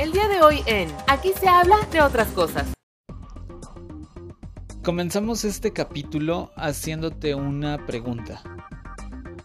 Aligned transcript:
El 0.00 0.12
día 0.12 0.28
de 0.28 0.40
hoy 0.40 0.62
en 0.64 0.88
Aquí 1.08 1.30
se 1.38 1.46
habla 1.46 1.76
de 1.92 2.00
otras 2.00 2.28
cosas. 2.28 2.72
Comenzamos 4.82 5.44
este 5.44 5.74
capítulo 5.74 6.50
haciéndote 6.56 7.34
una 7.34 7.84
pregunta. 7.84 8.42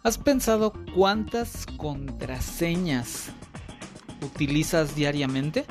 ¿Has 0.03 0.17
pensado 0.17 0.71
cuántas 0.95 1.65
contraseñas 1.75 3.33
utilizas 4.21 4.95
diariamente? 4.95 5.65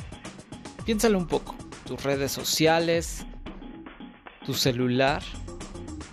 Piénsalo 0.85 1.17
un 1.17 1.29
poco. 1.29 1.55
Tus 1.87 2.03
redes 2.03 2.33
sociales, 2.33 3.25
tu 4.45 4.53
celular, 4.53 5.23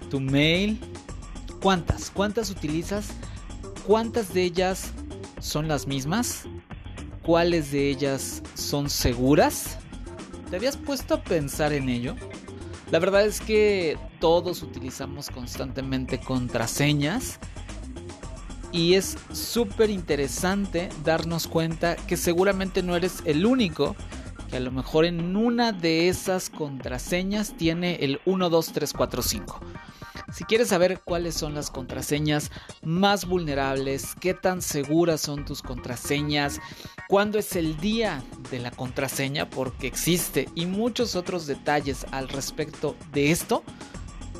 tu 0.09 0.21
mail. 0.21 0.79
¿Cuántas? 1.61 2.09
¿Cuántas 2.09 2.49
utilizas? 2.49 3.09
¿Cuántas 3.85 4.33
de 4.33 4.43
ellas 4.43 4.93
son 5.41 5.67
las 5.67 5.87
mismas? 5.87 6.47
¿Cuáles 7.23 7.71
de 7.71 7.89
ellas 7.89 8.41
son 8.55 8.89
seguras? 8.89 9.77
¿Te 10.49 10.55
habías 10.55 10.75
puesto 10.75 11.13
a 11.13 11.23
pensar 11.23 11.71
en 11.71 11.87
ello? 11.87 12.15
La 12.89 12.99
verdad 12.99 13.25
es 13.25 13.39
que 13.39 13.97
todos 14.19 14.63
utilizamos 14.63 15.29
constantemente 15.29 16.19
contraseñas 16.19 17.39
y 18.71 18.95
es 18.95 19.17
súper 19.31 19.89
interesante 19.89 20.89
darnos 21.03 21.47
cuenta 21.47 21.95
que 21.95 22.17
seguramente 22.17 22.81
no 22.81 22.95
eres 22.95 23.21
el 23.25 23.45
único 23.45 23.95
que 24.49 24.57
a 24.57 24.59
lo 24.59 24.71
mejor 24.71 25.05
en 25.05 25.35
una 25.35 25.71
de 25.71 26.09
esas 26.09 26.49
contraseñas 26.49 27.55
tiene 27.55 27.95
el 28.01 28.19
12345. 28.25 29.59
Si 30.31 30.45
quieres 30.45 30.69
saber 30.69 31.01
cuáles 31.03 31.35
son 31.35 31.53
las 31.53 31.69
contraseñas 31.69 32.51
más 32.81 33.25
vulnerables, 33.25 34.15
qué 34.19 34.33
tan 34.33 34.61
seguras 34.61 35.21
son 35.21 35.43
tus 35.43 35.61
contraseñas, 35.61 36.59
cuándo 37.09 37.37
es 37.37 37.55
el 37.55 37.77
día 37.77 38.23
de 38.49 38.59
la 38.59 38.71
contraseña, 38.71 39.49
porque 39.49 39.87
existe, 39.87 40.47
y 40.55 40.65
muchos 40.65 41.15
otros 41.15 41.47
detalles 41.47 42.05
al 42.11 42.29
respecto 42.29 42.95
de 43.11 43.31
esto, 43.31 43.63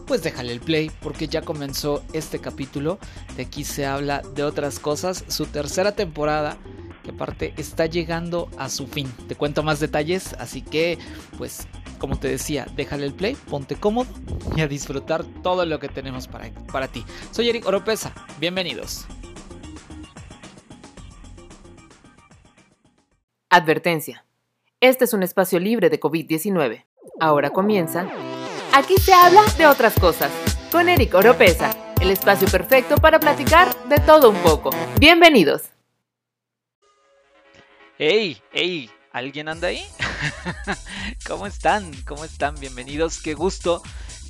pues 0.08 0.24
déjale 0.24 0.54
el 0.54 0.60
play 0.62 0.92
porque 1.02 1.28
ya 1.28 1.42
comenzó 1.42 2.04
este 2.14 2.40
capítulo. 2.40 3.00
De 3.36 3.44
aquí 3.44 3.64
se 3.64 3.86
habla 3.86 4.22
de 4.36 4.44
otras 4.44 4.80
cosas, 4.80 5.24
su 5.28 5.46
tercera 5.46 5.94
temporada 5.94 6.58
que 7.04 7.12
aparte 7.12 7.54
está 7.58 7.86
llegando 7.86 8.50
a 8.58 8.70
su 8.70 8.88
fin. 8.88 9.12
Te 9.28 9.36
cuento 9.36 9.64
más 9.64 9.80
detalles, 9.80 10.36
así 10.40 10.62
que 10.62 10.98
pues 11.38 11.68
como 12.02 12.18
te 12.18 12.30
decía, 12.30 12.66
déjale 12.76 13.06
el 13.06 13.14
play, 13.14 13.36
ponte 13.36 13.76
cómodo 13.76 14.10
y 14.56 14.62
a 14.62 14.68
disfrutar 14.68 15.24
todo 15.44 15.68
lo 15.68 15.80
que 15.80 15.88
tenemos 15.88 16.28
para, 16.28 16.50
para 16.72 16.88
ti. 16.88 17.06
Soy 17.30 17.48
Eric 17.48 17.68
Oropesa, 17.68 18.12
bienvenidos. 18.40 19.06
Advertencia. 23.52 24.26
Este 24.80 25.04
es 25.06 25.14
un 25.14 25.22
espacio 25.22 25.60
libre 25.60 25.92
de 25.92 26.00
COVID-19. 26.00 26.86
Ahora 27.20 27.52
comienza. 27.52 28.10
Aquí 28.74 28.98
se 28.98 29.14
habla 29.14 29.44
de 29.56 29.68
otras 29.68 29.94
cosas. 30.00 30.32
Con 30.72 30.90
Eric 30.90 31.14
Oropesa, 31.14 31.70
el 32.02 32.10
espacio 32.10 32.48
perfecto 32.48 32.96
para 32.96 33.20
platicar 33.20 33.76
de 33.90 34.00
todo 34.00 34.32
un 34.32 34.38
poco. 34.38 34.72
Bienvenidos. 35.00 35.66
¡Hey! 38.00 38.42
¡Hey! 38.52 38.90
¿Alguien 39.12 39.50
anda 39.50 39.68
ahí? 39.68 39.84
¿Cómo 41.28 41.48
están? 41.48 41.92
¿Cómo 42.04 42.26
están? 42.26 42.56
Bienvenidos. 42.60 43.20
Qué 43.20 43.34
gusto, 43.34 43.82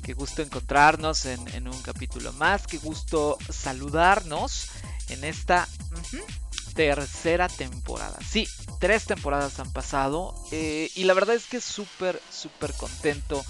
qué 0.02 0.14
gusto 0.14 0.42
encontrarnos 0.42 1.26
en, 1.26 1.68
un 1.68 1.82
capítulo 1.82 2.32
más. 2.34 2.66
Qué 2.66 2.78
gusto 2.78 3.38
saludarnos 3.50 4.68
en 5.08 5.24
esta 5.24 5.68
tercera 6.74 7.48
temporada. 7.48 8.18
Sí, 8.26 8.48
tres 8.80 9.04
temporadas 9.04 9.58
han 9.60 9.72
pasado 9.72 10.34
eh, 10.50 10.90
y 10.94 11.04
la 11.04 11.14
verdad 11.14 11.34
es 11.36 11.46
que 11.46 11.60
súper, 11.60 12.20
súper 12.30 12.72
contento. 12.74 13.44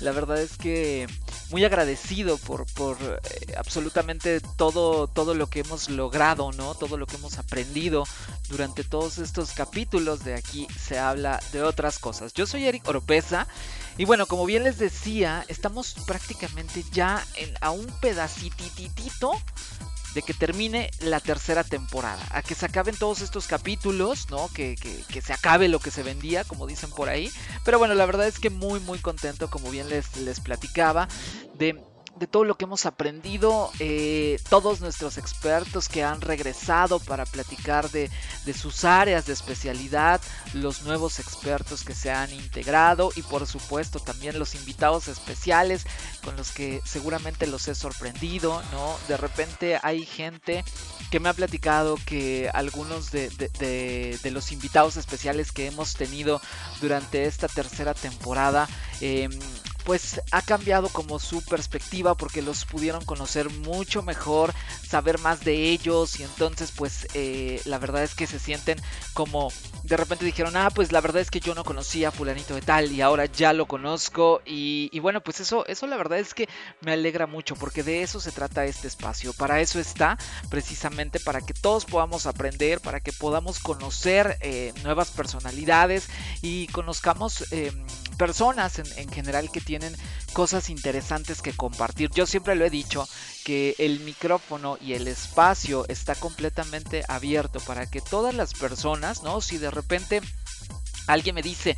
La 0.00 0.12
verdad 0.12 0.40
es 0.40 0.56
que 0.56 1.08
muy 1.50 1.64
agradecido 1.64 2.38
por, 2.38 2.66
por 2.74 2.96
eh, 3.00 3.54
absolutamente 3.56 4.40
todo, 4.56 5.08
todo 5.08 5.34
lo 5.34 5.48
que 5.48 5.60
hemos 5.60 5.88
logrado, 5.88 6.52
¿no? 6.52 6.74
Todo 6.74 6.96
lo 6.96 7.06
que 7.06 7.16
hemos 7.16 7.38
aprendido 7.38 8.04
durante 8.48 8.84
todos 8.84 9.18
estos 9.18 9.52
capítulos 9.52 10.24
de 10.24 10.34
aquí 10.34 10.68
se 10.78 10.98
habla 10.98 11.40
de 11.52 11.62
otras 11.62 11.98
cosas. 11.98 12.32
Yo 12.32 12.46
soy 12.46 12.66
Eric 12.66 12.86
Oropesa 12.86 13.46
y 13.96 14.04
bueno, 14.04 14.26
como 14.26 14.46
bien 14.46 14.64
les 14.64 14.78
decía, 14.78 15.44
estamos 15.48 15.94
prácticamente 16.06 16.84
ya 16.92 17.26
a 17.60 17.70
un 17.70 17.86
pedacititito 18.00 19.32
de 20.14 20.22
que 20.22 20.34
termine 20.34 20.90
la 21.00 21.20
tercera 21.20 21.64
temporada, 21.64 22.24
a 22.30 22.42
que 22.42 22.54
se 22.54 22.66
acaben 22.66 22.96
todos 22.96 23.20
estos 23.20 23.46
capítulos, 23.46 24.30
¿no? 24.30 24.48
Que, 24.48 24.76
que, 24.76 25.20
se 25.20 25.32
acabe 25.32 25.68
lo 25.68 25.80
que 25.80 25.90
se 25.90 26.02
vendía, 26.02 26.44
como 26.44 26.66
dicen 26.66 26.90
por 26.90 27.08
ahí. 27.08 27.30
Pero 27.64 27.78
bueno, 27.78 27.94
la 27.94 28.06
verdad 28.06 28.26
es 28.26 28.38
que 28.38 28.50
muy, 28.50 28.80
muy 28.80 28.98
contento, 28.98 29.50
como 29.50 29.70
bien 29.70 29.87
les, 29.88 30.40
platicaba, 30.40 31.08
de 31.54 31.82
de 32.18 32.26
todo 32.26 32.44
lo 32.44 32.56
que 32.56 32.64
hemos 32.64 32.84
aprendido, 32.86 33.70
eh, 33.78 34.40
todos 34.48 34.80
nuestros 34.80 35.18
expertos 35.18 35.88
que 35.88 36.02
han 36.02 36.20
regresado 36.20 36.98
para 36.98 37.24
platicar 37.24 37.90
de, 37.90 38.10
sus 38.54 38.84
áreas 38.84 39.26
de 39.26 39.32
especialidad, 39.34 40.20
los 40.54 40.82
nuevos 40.82 41.18
expertos 41.18 41.84
que 41.84 41.94
se 41.94 42.10
han 42.10 42.32
integrado 42.32 43.10
y 43.14 43.22
por 43.22 43.46
supuesto 43.46 44.00
también 44.00 44.38
los 44.38 44.54
invitados 44.54 45.06
especiales 45.06 45.84
con 46.24 46.36
los 46.36 46.50
que 46.50 46.80
seguramente 46.84 47.46
los 47.46 47.68
he 47.68 47.74
sorprendido, 47.74 48.62
¿no? 48.72 48.96
De 49.06 49.16
repente 49.16 49.78
hay 49.82 50.04
gente 50.04 50.64
que 51.10 51.20
me 51.20 51.28
ha 51.28 51.34
platicado 51.34 51.96
que 52.04 52.50
algunos 52.52 53.10
de, 53.12 53.28
de 53.28 54.30
los 54.30 54.50
invitados 54.50 54.96
especiales 54.96 55.52
que 55.52 55.66
hemos 55.66 55.94
tenido 55.94 56.40
durante 56.80 57.26
esta 57.26 57.48
tercera 57.48 57.94
temporada, 57.94 58.68
eh, 59.00 59.28
pues 59.88 60.20
ha 60.32 60.42
cambiado 60.42 60.90
como 60.90 61.18
su 61.18 61.42
perspectiva 61.42 62.14
porque 62.14 62.42
los 62.42 62.66
pudieron 62.66 63.02
conocer 63.06 63.48
mucho 63.48 64.02
mejor, 64.02 64.52
saber 64.86 65.18
más 65.18 65.46
de 65.46 65.70
ellos 65.70 66.20
y 66.20 66.24
entonces 66.24 66.74
pues 66.76 67.08
eh, 67.14 67.62
la 67.64 67.78
verdad 67.78 68.02
es 68.02 68.14
que 68.14 68.26
se 68.26 68.38
sienten 68.38 68.78
como 69.14 69.50
de 69.84 69.96
repente 69.96 70.26
dijeron, 70.26 70.54
ah, 70.58 70.68
pues 70.68 70.92
la 70.92 71.00
verdad 71.00 71.22
es 71.22 71.30
que 71.30 71.40
yo 71.40 71.54
no 71.54 71.64
conocía 71.64 72.08
a 72.08 72.12
fulanito 72.12 72.54
de 72.54 72.60
tal 72.60 72.92
y 72.92 73.00
ahora 73.00 73.24
ya 73.24 73.54
lo 73.54 73.66
conozco 73.66 74.42
y, 74.44 74.98
bueno, 75.00 75.22
pues 75.22 75.40
eso, 75.40 75.64
eso 75.66 75.86
la 75.86 75.96
verdad 75.96 76.18
es 76.18 76.34
que 76.34 76.50
me 76.82 76.92
alegra 76.92 77.26
mucho 77.26 77.56
porque 77.56 77.82
de 77.82 78.02
eso 78.02 78.20
se 78.20 78.30
trata 78.30 78.66
este 78.66 78.88
espacio, 78.88 79.32
para 79.32 79.62
eso 79.62 79.80
está 79.80 80.18
precisamente 80.50 81.18
para 81.18 81.40
que 81.40 81.54
todos 81.54 81.86
podamos 81.86 82.26
aprender, 82.26 82.80
para 82.80 83.00
que 83.00 83.12
podamos 83.12 83.58
conocer 83.58 84.36
eh, 84.42 84.74
nuevas 84.82 85.10
personalidades 85.12 86.08
y 86.42 86.66
conozcamos 86.66 87.50
em, 87.52 87.86
personas 88.18 88.78
en, 88.78 88.86
en 88.98 89.10
general 89.10 89.50
que 89.50 89.60
tienen 89.62 89.78
tienen 89.78 89.94
cosas 90.32 90.70
interesantes 90.70 91.42
que 91.42 91.52
compartir. 91.52 92.10
Yo 92.10 92.26
siempre 92.26 92.54
lo 92.54 92.64
he 92.64 92.70
dicho 92.70 93.06
que 93.44 93.74
el 93.78 94.00
micrófono 94.00 94.78
y 94.80 94.94
el 94.94 95.06
espacio 95.06 95.86
está 95.88 96.14
completamente 96.14 97.04
abierto 97.06 97.60
para 97.60 97.86
que 97.86 98.00
todas 98.00 98.34
las 98.34 98.54
personas, 98.54 99.22
¿no? 99.22 99.40
Si 99.40 99.58
de 99.58 99.70
repente 99.70 100.20
alguien 101.06 101.34
me 101.34 101.42
dice, 101.42 101.76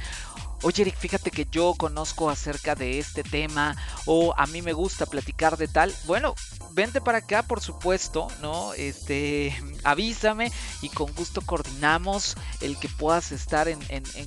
oye 0.63 0.83
Eric, 0.83 0.97
fíjate 0.97 1.31
que 1.31 1.47
yo 1.51 1.75
conozco 1.77 2.31
acerca 2.31 2.75
de 2.75 2.99
este 2.99 3.23
tema 3.23 3.77
o 4.07 4.35
a 4.37 4.47
mí 4.47 4.63
me 4.63 4.73
gusta 4.73 5.05
platicar 5.05 5.57
de 5.57 5.69
tal, 5.69 5.93
bueno, 6.07 6.35
vente 6.73 7.01
para 7.01 7.19
acá, 7.19 7.43
por 7.43 7.61
supuesto, 7.61 8.29
¿no? 8.41 8.73
Este, 8.75 9.55
avísame 9.85 10.53
y 10.83 10.89
con 10.89 11.13
gusto 11.15 11.41
coordinamos 11.41 12.37
el 12.61 12.79
que 12.79 12.89
puedas 12.89 13.33
estar 13.33 13.69
en, 13.69 13.81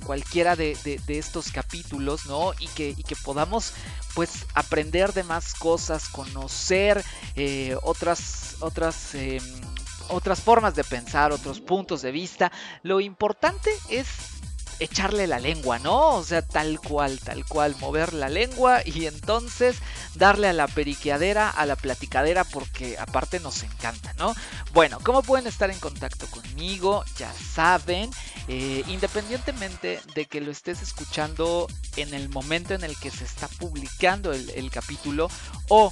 cualquiera 0.06 0.56
de, 0.56 0.78
estos 1.08 1.52
capítulos, 1.52 2.26
¿no? 2.26 2.54
Y 2.60 2.68
que, 2.68 2.90
y 2.90 3.04
que 3.04 3.16
podamos, 3.16 3.74
pues, 4.16 4.46
aprender 4.54 5.14
de 5.14 5.24
más 5.24 5.54
cosas, 5.54 6.10
conocer 6.10 7.04
eh, 7.36 7.76
otras, 7.84 8.58
otras, 8.60 9.16
em, 9.16 9.44
otras 10.10 10.42
formas 10.42 10.76
de 10.76 10.84
pensar, 10.84 11.32
otros 11.32 11.60
puntos 11.60 12.02
de 12.02 12.12
vista. 12.12 12.52
Lo 12.82 13.00
importante 13.00 13.72
es 13.90 14.08
echarle 14.84 15.28
la 15.28 15.40
lengua, 15.40 15.80
¿no? 15.80 16.16
O 16.16 16.24
sea, 16.24 16.42
tal 16.42 16.80
cual, 16.80 17.20
tal 17.20 17.46
cual, 17.46 17.76
mover 17.80 18.14
la 18.14 18.30
lengua 18.30 18.82
y 18.86 19.06
entonces 19.06 19.78
darle 20.16 20.48
a 20.48 20.54
la 20.54 20.68
periqueadera, 20.68 21.50
a 21.50 21.66
la 21.66 21.76
platicadera, 21.76 22.44
porque 22.44 22.98
aparte 22.98 23.40
nos 23.40 23.64
encanta, 23.64 24.14
¿no? 24.18 24.36
Bueno, 24.74 25.00
¿cómo 25.04 25.24
pueden 25.24 25.48
estar 25.48 25.72
en 25.72 25.80
contacto 25.80 26.28
conmigo? 26.28 27.04
Ya 27.18 27.32
saben, 27.34 28.12
eh, 28.48 28.84
independientemente 28.88 30.02
de 30.16 30.26
que 30.26 30.42
lo 30.42 30.52
estés 30.52 30.82
escuchando 30.82 31.68
en 31.96 32.14
el 32.14 32.30
momento 32.30 32.74
en 32.74 32.84
el 32.84 32.98
que 32.98 33.12
se 33.12 33.24
está 33.24 33.48
publicando 33.48 34.34
el, 34.34 34.50
el 34.52 34.70
capítulo 34.70 35.30
o 35.70 35.92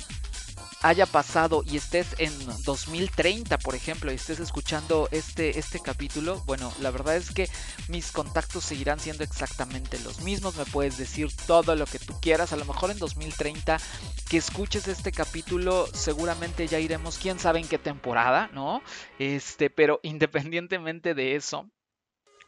haya 0.82 1.06
pasado 1.06 1.64
y 1.66 1.78
estés 1.78 2.16
en 2.18 2.32
2030, 2.64 3.58
por 3.60 3.76
ejemplo, 3.76 4.12
y 4.12 4.16
estés 4.16 4.40
escuchando 4.40 5.08
este, 5.12 5.60
este 5.60 5.80
capítulo, 5.80 6.42
bueno, 6.46 6.72
la 6.80 6.92
verdad 6.92 7.16
es 7.16 7.32
que 7.32 7.50
mis 7.88 8.12
contactos 8.12 8.64
seguirán 8.64 9.00
siendo 9.00 9.24
exactamente 9.24 10.00
los 10.00 10.22
mismos. 10.22 10.56
Me 10.56 10.66
puedes 10.66 10.98
decir 10.98 11.30
todo 11.46 11.76
lo 11.76 11.86
que 11.86 12.00
tú 12.00 12.20
quieras. 12.22 12.54
A 12.54 12.58
lo 12.58 12.66
mejor 12.66 12.92
en 12.92 13.00
2030 13.00 13.78
que 14.30 14.38
escuches 14.38 14.88
este 14.88 15.12
capítulo, 15.12 15.88
seguramente 15.94 16.68
ya 16.68 16.80
iremos, 16.80 17.18
quién 17.18 17.40
sabe 17.40 17.60
en 17.60 17.68
qué 17.68 17.78
temporada, 17.78 18.50
¿no? 18.54 18.82
Este, 19.20 19.70
pero 19.70 20.00
independientemente 20.04 21.14
de 21.14 21.36
eso, 21.36 21.70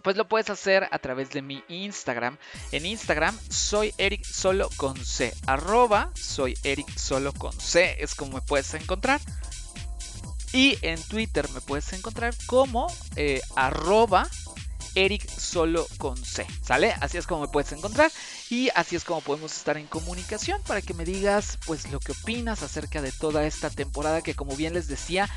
Pues 0.04 0.18
lo 0.18 0.28
puedes 0.28 0.50
hacer 0.50 0.88
a 0.92 1.00
través 1.00 1.30
de 1.32 1.42
mi 1.42 1.64
Instagram. 1.70 2.38
En 2.72 2.86
Instagram 2.86 3.38
soy 3.50 3.94
Eric 3.98 4.24
solo 4.26 4.70
con 4.76 4.98
C. 5.04 5.34
Arroba 5.48 6.12
soy 6.14 6.58
Eric 6.64 6.96
solo 6.98 7.32
con 7.34 7.54
C. 7.60 7.96
Es 8.00 8.14
como 8.14 8.34
me 8.34 8.42
puedes 8.42 8.74
encontrar. 8.74 9.22
Y 10.52 10.78
en 10.82 11.02
Twitter 11.02 11.50
me 11.50 11.62
puedes 11.62 11.92
encontrar 11.94 12.36
como 12.48 12.88
eh, 13.16 13.42
arroba 13.56 14.28
Eric 14.96 15.28
solo 15.28 15.88
con 15.98 16.18
C, 16.18 16.46
¿sale? 16.62 16.94
Así 17.00 17.18
es 17.18 17.26
como 17.26 17.42
me 17.42 17.48
puedes 17.48 17.72
encontrar 17.72 18.12
y 18.50 18.70
así 18.76 18.96
es 18.96 19.04
como 19.04 19.22
podemos 19.22 19.56
estar 19.56 19.78
en 19.78 19.88
comunicación 19.88 20.62
para 20.68 20.82
que 20.82 20.94
me 20.94 21.06
digas 21.06 21.58
pues 21.66 21.92
lo 21.92 22.00
que 22.00 22.12
opinas 22.12 22.62
acerca 22.62 23.02
de 23.02 23.12
toda 23.12 23.46
esta 23.46 23.70
temporada 23.72 24.22
que 24.22 24.36
como 24.36 24.56
bien 24.56 24.74
les 24.76 24.88
decía 24.88 25.28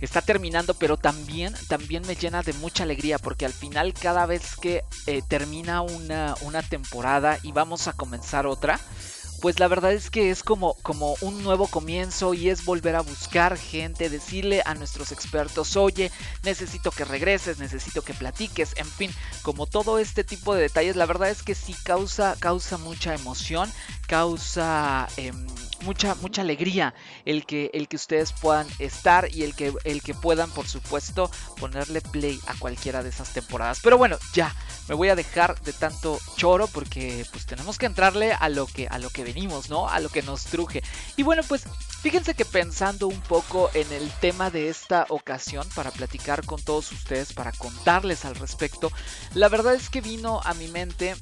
está 0.00 0.22
terminando, 0.22 0.74
pero 0.74 0.96
también, 0.96 1.54
también 1.68 2.06
me 2.06 2.16
llena 2.16 2.42
de 2.42 2.52
mucha 2.54 2.82
alegría 2.82 3.18
porque 3.18 3.46
al 3.46 3.52
final 3.52 3.94
cada 3.94 4.26
vez 4.26 4.56
que 4.56 4.84
eh, 5.06 5.22
termina 5.26 5.82
una, 5.82 6.34
una 6.42 6.62
temporada 6.62 7.38
y 7.42 7.52
vamos 7.52 7.88
a 7.88 7.92
comenzar 7.92 8.46
otra, 8.46 8.80
pues 9.42 9.58
la 9.58 9.66
verdad 9.66 9.92
es 9.92 10.08
que 10.08 10.30
es 10.30 10.44
como, 10.44 10.74
como 10.82 11.16
un 11.20 11.42
nuevo 11.42 11.66
comienzo 11.66 12.32
y 12.32 12.48
es 12.48 12.64
volver 12.64 12.94
a 12.94 13.02
buscar 13.02 13.58
gente, 13.58 14.08
decirle 14.08 14.62
a 14.64 14.74
nuestros 14.74 15.10
expertos, 15.10 15.76
oye, 15.76 16.12
necesito 16.44 16.92
que 16.92 17.04
regreses, 17.04 17.58
necesito 17.58 18.02
que 18.02 18.14
platiques, 18.14 18.72
en 18.76 18.86
fin, 18.86 19.12
como 19.42 19.66
todo 19.66 19.98
este 19.98 20.22
tipo 20.22 20.54
de 20.54 20.62
detalles, 20.62 20.94
la 20.94 21.06
verdad 21.06 21.28
es 21.28 21.42
que 21.42 21.56
sí 21.56 21.74
causa, 21.82 22.36
causa 22.38 22.78
mucha 22.78 23.14
emoción, 23.14 23.70
causa... 24.06 25.08
Em, 25.16 25.46
mucha, 25.82 26.14
mucha 26.16 26.42
alegría 26.42 26.94
el 27.24 27.46
que, 27.46 27.70
el 27.74 27.88
que 27.88 27.96
ustedes 27.96 28.32
puedan 28.32 28.66
estar 28.78 29.30
y 29.32 29.42
el 29.42 29.54
que, 29.54 29.72
el 29.84 30.02
que 30.02 30.14
puedan, 30.14 30.50
por 30.50 30.66
supuesto, 30.66 31.30
ponerle 31.58 32.00
play 32.00 32.40
a 32.46 32.54
cualquiera 32.58 33.02
de 33.02 33.10
esas 33.10 33.32
temporadas. 33.32 33.80
Pero 33.82 33.98
bueno, 33.98 34.16
ya, 34.32 34.54
me 34.88 34.94
voy 34.94 35.08
a 35.08 35.16
dejar 35.16 35.60
de 35.62 35.72
tanto 35.72 36.18
choro 36.36 36.66
porque 36.66 37.26
pues 37.30 37.46
tenemos 37.46 37.78
que 37.78 37.86
entrarle 37.86 38.32
a 38.32 38.48
lo 38.48 38.66
que, 38.66 38.88
a 38.88 38.98
lo 38.98 39.10
que 39.10 39.24
venimos, 39.24 39.70
¿no? 39.70 39.88
A 39.88 40.00
lo 40.00 40.08
que 40.08 40.22
nos 40.22 40.44
truje. 40.44 40.82
Y 41.16 41.22
bueno, 41.22 41.42
pues 41.46 41.64
Fíjense 42.02 42.34
que 42.34 42.44
pensando 42.44 43.06
un 43.06 43.20
poco 43.20 43.70
en 43.74 43.90
el 43.92 44.10
tema 44.10 44.50
de 44.50 44.68
esta 44.68 45.06
ocasión 45.08 45.64
para 45.76 45.92
platicar 45.92 46.44
con 46.44 46.60
todos 46.60 46.90
ustedes, 46.90 47.32
para 47.32 47.52
contarles 47.52 48.24
al 48.24 48.34
respecto, 48.34 48.90
la 49.34 49.48
verdad 49.48 49.76
es 49.76 49.88
que 49.88 50.00
vino 50.00 50.40
a 50.42 50.52
mi 50.54 50.66
mente 50.66 51.14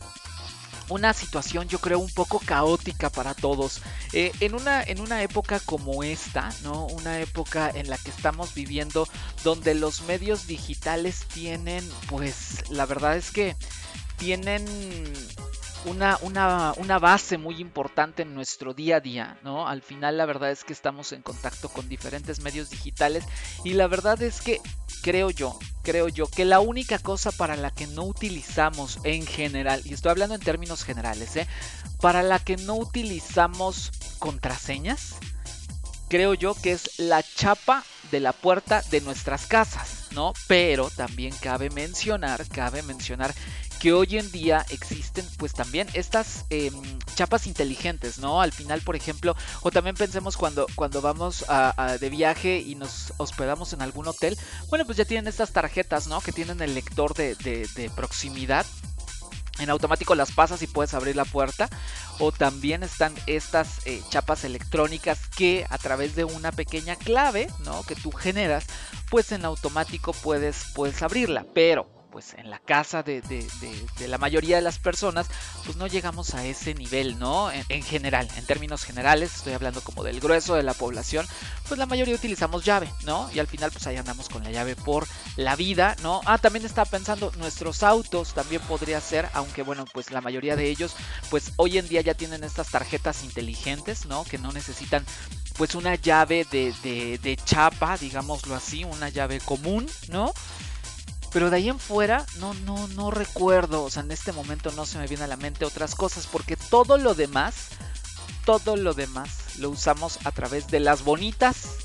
una 0.90 1.12
situación 1.12 1.68
yo 1.68 1.78
creo 1.78 1.98
un 1.98 2.10
poco 2.10 2.40
caótica 2.40 3.10
para 3.10 3.34
todos. 3.34 3.80
Eh, 4.12 4.32
en, 4.40 4.54
una, 4.54 4.82
en 4.82 5.00
una 5.00 5.22
época 5.22 5.60
como 5.60 6.02
esta, 6.02 6.50
¿no? 6.62 6.86
Una 6.86 7.20
época 7.20 7.70
en 7.72 7.88
la 7.88 7.96
que 7.96 8.10
estamos 8.10 8.54
viviendo 8.54 9.08
donde 9.44 9.74
los 9.74 10.02
medios 10.02 10.46
digitales 10.46 11.24
tienen, 11.32 11.88
pues 12.08 12.68
la 12.70 12.86
verdad 12.86 13.16
es 13.16 13.30
que 13.30 13.56
tienen 14.16 14.64
una, 15.84 16.18
una, 16.22 16.74
una, 16.76 16.98
base 16.98 17.38
muy 17.38 17.60
importante 17.60 18.22
en 18.22 18.34
nuestro 18.34 18.74
día 18.74 18.96
a 18.96 19.00
día, 19.00 19.38
¿no? 19.42 19.66
Al 19.66 19.82
final 19.82 20.16
la 20.16 20.26
verdad 20.26 20.50
es 20.50 20.64
que 20.64 20.72
estamos 20.72 21.12
en 21.12 21.22
contacto 21.22 21.68
con 21.68 21.88
diferentes 21.88 22.40
medios 22.40 22.70
digitales 22.70 23.24
y 23.64 23.72
la 23.72 23.86
verdad 23.86 24.20
es 24.22 24.40
que 24.40 24.60
creo 25.02 25.30
yo, 25.30 25.58
creo 25.82 26.08
yo 26.08 26.26
que 26.26 26.44
la 26.44 26.60
única 26.60 26.98
cosa 26.98 27.32
para 27.32 27.56
la 27.56 27.70
que 27.70 27.86
no 27.86 28.04
utilizamos 28.04 28.98
en 29.04 29.26
general, 29.26 29.80
y 29.84 29.94
estoy 29.94 30.10
hablando 30.10 30.34
en 30.34 30.40
términos 30.40 30.84
generales, 30.84 31.36
¿eh? 31.36 31.46
para 32.00 32.22
la 32.22 32.38
que 32.38 32.56
no 32.56 32.76
utilizamos 32.76 33.90
contraseñas, 34.18 35.14
creo 36.08 36.34
yo 36.34 36.54
que 36.54 36.72
es 36.72 36.98
la 36.98 37.22
chapa 37.22 37.84
de 38.10 38.20
la 38.20 38.32
puerta 38.32 38.82
de 38.90 39.00
nuestras 39.00 39.46
casas, 39.46 40.08
¿no? 40.10 40.32
Pero 40.48 40.90
también 40.90 41.32
cabe 41.40 41.70
mencionar, 41.70 42.46
cabe 42.48 42.82
mencionar 42.82 43.32
que 43.80 43.92
hoy 43.92 44.18
en 44.18 44.30
día 44.30 44.64
existen 44.68 45.26
pues 45.38 45.52
también 45.52 45.88
estas 45.94 46.44
em, 46.50 46.74
chapas 47.16 47.46
inteligentes, 47.46 48.18
¿no? 48.18 48.40
Al 48.40 48.52
final, 48.52 48.82
por 48.82 48.94
ejemplo, 48.94 49.34
o 49.62 49.70
también 49.70 49.96
pensemos 49.96 50.36
cuando, 50.36 50.66
cuando 50.76 51.00
vamos 51.00 51.44
de 51.98 52.10
viaje 52.10 52.58
y 52.58 52.74
nos 52.74 53.12
hospedamos 53.16 53.72
en 53.72 53.82
algún 53.82 54.06
hotel, 54.06 54.36
bueno, 54.68 54.84
pues 54.84 54.98
ya 54.98 55.04
tienen 55.04 55.26
estas 55.26 55.52
tarjetas, 55.52 56.06
¿no? 56.06 56.20
Que 56.20 56.32
tienen 56.32 56.60
el 56.60 56.74
lector 56.74 57.14
de, 57.14 57.34
de 57.34 57.90
proximidad 57.96 58.66
en 59.60 59.70
automático 59.70 60.14
las 60.14 60.32
pasas 60.32 60.62
y 60.62 60.66
puedes 60.66 60.94
abrir 60.94 61.16
la 61.16 61.24
puerta. 61.24 61.68
O 62.18 62.32
también 62.32 62.82
están 62.82 63.14
estas 63.26 63.86
eh, 63.86 64.02
chapas 64.10 64.44
electrónicas 64.44 65.26
que 65.28 65.66
a 65.70 65.78
través 65.78 66.14
de 66.16 66.24
una 66.24 66.52
pequeña 66.52 66.96
clave, 66.96 67.48
¿no? 67.64 67.82
Que 67.84 67.94
tú 67.94 68.10
generas, 68.10 68.66
pues 69.10 69.32
en 69.32 69.44
automático 69.44 70.12
puedes, 70.12 70.66
puedes 70.74 71.02
abrirla. 71.02 71.46
Pero 71.54 71.99
pues 72.10 72.34
en 72.34 72.50
la 72.50 72.58
casa 72.58 73.02
de, 73.02 73.22
la 74.06 74.18
mayoría 74.18 74.56
de 74.56 74.62
las 74.62 74.78
personas, 74.78 75.26
pues 75.64 75.76
no 75.76 75.86
llegamos 75.86 76.34
a 76.34 76.44
ese 76.44 76.74
nivel, 76.74 77.18
¿no? 77.18 77.50
En, 77.52 77.82
general, 77.82 78.28
en 78.36 78.44
términos 78.44 78.84
generales, 78.84 79.36
estoy 79.36 79.52
hablando 79.52 79.80
como 79.80 80.02
del 80.02 80.20
grueso 80.20 80.54
de 80.54 80.62
la 80.62 80.74
población, 80.74 81.26
pues 81.68 81.78
la 81.78 81.86
mayoría 81.86 82.14
utilizamos 82.14 82.64
llave, 82.64 82.92
¿no? 83.04 83.30
Y 83.32 83.38
al 83.38 83.46
final 83.46 83.70
pues 83.70 83.86
ahí 83.86 83.96
andamos 83.96 84.28
con 84.28 84.44
la 84.44 84.50
llave 84.50 84.76
por 84.76 85.06
la 85.36 85.56
vida, 85.56 85.96
¿no? 86.02 86.20
Ah, 86.26 86.38
también 86.38 86.64
estaba 86.64 86.88
pensando, 86.90 87.32
nuestros 87.38 87.82
autos 87.82 88.34
también 88.34 88.62
podría 88.62 89.00
ser, 89.00 89.28
aunque 89.32 89.62
bueno, 89.62 89.84
pues 89.92 90.10
la 90.10 90.20
mayoría 90.20 90.56
de 90.56 90.68
ellos, 90.68 90.94
pues 91.30 91.52
hoy 91.56 91.78
en 91.78 91.88
día 91.88 92.00
ya 92.00 92.14
tienen 92.14 92.44
estas 92.44 92.68
tarjetas 92.68 93.24
inteligentes, 93.24 94.06
¿no? 94.06 94.24
Que 94.24 94.38
no 94.38 94.52
necesitan 94.52 95.04
pues 95.56 95.74
una 95.74 95.94
llave 95.94 96.46
de, 96.50 96.72
de 97.22 97.36
chapa, 97.44 97.96
digámoslo 97.98 98.54
así, 98.54 98.84
una 98.84 99.10
llave 99.10 99.40
común, 99.40 99.86
¿no? 100.08 100.32
Pero 101.32 101.50
de 101.50 101.56
ahí 101.56 101.68
en 101.68 101.78
fuera, 101.78 102.26
no, 102.38 102.54
no, 102.54 102.88
no 102.88 103.10
recuerdo. 103.10 103.84
O 103.84 103.90
sea, 103.90 104.02
en 104.02 104.10
este 104.10 104.32
momento 104.32 104.72
no 104.72 104.84
se 104.86 104.98
me 104.98 105.06
viene 105.06 105.24
a 105.24 105.28
la 105.28 105.36
mente 105.36 105.64
otras 105.64 105.94
cosas. 105.94 106.26
Porque 106.26 106.56
todo 106.56 106.98
lo 106.98 107.14
demás, 107.14 107.68
todo 108.44 108.76
lo 108.76 108.94
demás 108.94 109.58
lo 109.58 109.70
usamos 109.70 110.18
a 110.24 110.32
través 110.32 110.68
de 110.68 110.80
las 110.80 111.04
bonitas 111.04 111.76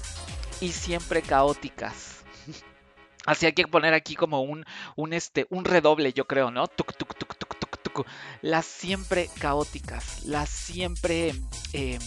y 0.61 0.71
siempre 0.71 1.21
caóticas. 1.21 2.23
Así 3.25 3.45
hay 3.45 3.53
que 3.53 3.67
poner 3.67 3.93
aquí 3.93 4.15
como 4.15 4.41
un, 4.41 4.65
un, 4.95 5.13
este, 5.13 5.45
un 5.49 5.65
redoble, 5.65 6.13
yo 6.13 6.25
creo, 6.25 6.51
¿no? 6.51 6.67
Tuk, 6.67 6.95
tuk, 6.95 7.15
tuk, 7.15 7.35
tuk, 7.37 7.59
tuk, 7.59 7.77
tuk. 7.83 8.05
Las 8.41 8.65
siempre 8.65 9.29
caóticas, 9.39 10.23
las 10.25 10.49
siempre... 10.49 11.35
Eh, 11.73 11.99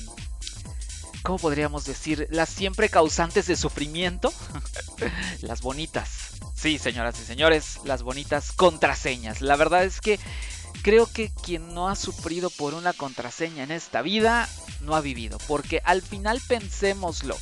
¿Cómo 1.29 1.39
podríamos 1.39 1.85
decir? 1.85 2.27
Las 2.31 2.49
siempre 2.49 2.89
causantes 2.89 3.47
de 3.47 3.55
sufrimiento. 3.55 4.33
las 5.43 5.61
bonitas. 5.61 6.31
Sí, 6.55 6.79
señoras 6.79 7.21
y 7.21 7.25
señores, 7.27 7.81
las 7.85 8.03
bonitas 8.03 8.51
contraseñas. 8.53 9.43
La 9.43 9.57
verdad 9.57 9.85
es 9.85 10.01
que 10.01 10.19
creo 10.81 11.05
que 11.05 11.31
quien 11.45 11.75
no 11.75 11.91
ha 11.91 11.97
sufrido 11.97 12.49
por 12.49 12.73
una 12.73 12.95
contraseña 12.95 13.63
en 13.63 13.73
esta 13.73 14.01
vida 14.01 14.49
no 14.81 14.97
ha 14.97 15.03
vivido. 15.03 15.37
Porque 15.47 15.83
al 15.85 16.01
final 16.01 16.41
pensémoslo. 16.49 17.37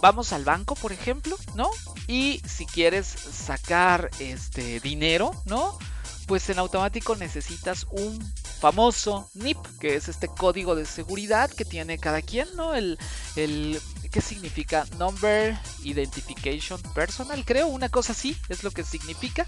Vamos 0.00 0.32
al 0.32 0.46
banco, 0.46 0.74
por 0.74 0.92
ejemplo, 0.92 1.36
¿no? 1.54 1.68
Y 2.08 2.40
si 2.48 2.64
quieres 2.64 3.06
sacar 3.06 4.10
este 4.20 4.80
dinero, 4.80 5.32
¿no? 5.44 5.78
Pues 6.26 6.48
en 6.48 6.58
automático 6.58 7.14
necesitas 7.14 7.86
un 7.90 8.18
famoso 8.60 9.28
NIP, 9.34 9.58
que 9.80 9.96
es 9.96 10.08
este 10.08 10.28
código 10.28 10.74
de 10.74 10.86
seguridad 10.86 11.50
que 11.50 11.64
tiene 11.64 11.98
cada 11.98 12.22
quien, 12.22 12.48
¿no? 12.56 12.74
El, 12.74 12.98
el 13.36 13.80
¿Qué 14.10 14.20
significa? 14.20 14.86
Number 14.98 15.56
Identification 15.84 16.80
Personal, 16.94 17.44
creo, 17.44 17.68
una 17.68 17.88
cosa 17.88 18.12
así 18.12 18.36
es 18.48 18.64
lo 18.64 18.72
que 18.72 18.82
significa. 18.82 19.46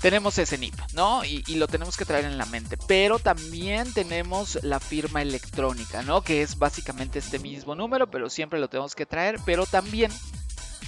Tenemos 0.00 0.38
ese 0.38 0.56
NIP, 0.58 0.74
¿no? 0.92 1.24
Y, 1.24 1.42
lo 1.56 1.66
tenemos 1.66 1.96
que 1.96 2.04
traer 2.04 2.24
en 2.24 2.38
la 2.38 2.46
mente. 2.46 2.76
Pero 2.86 3.18
también 3.18 3.92
tenemos 3.92 4.60
la 4.62 4.78
firma 4.78 5.22
electrónica, 5.22 6.02
¿no? 6.02 6.22
Que 6.22 6.42
es 6.42 6.56
básicamente 6.56 7.18
este 7.18 7.40
mismo 7.40 7.74
número, 7.74 8.08
pero 8.08 8.30
siempre 8.30 8.60
lo 8.60 8.68
tenemos 8.68 8.94
que 8.94 9.06
traer. 9.06 9.40
Pero 9.44 9.66
también 9.66 10.12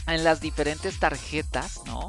en 0.06 0.22
las 0.22 0.40
diferentes 0.40 1.00
tarjetas, 1.00 1.80
¿no? 1.86 2.08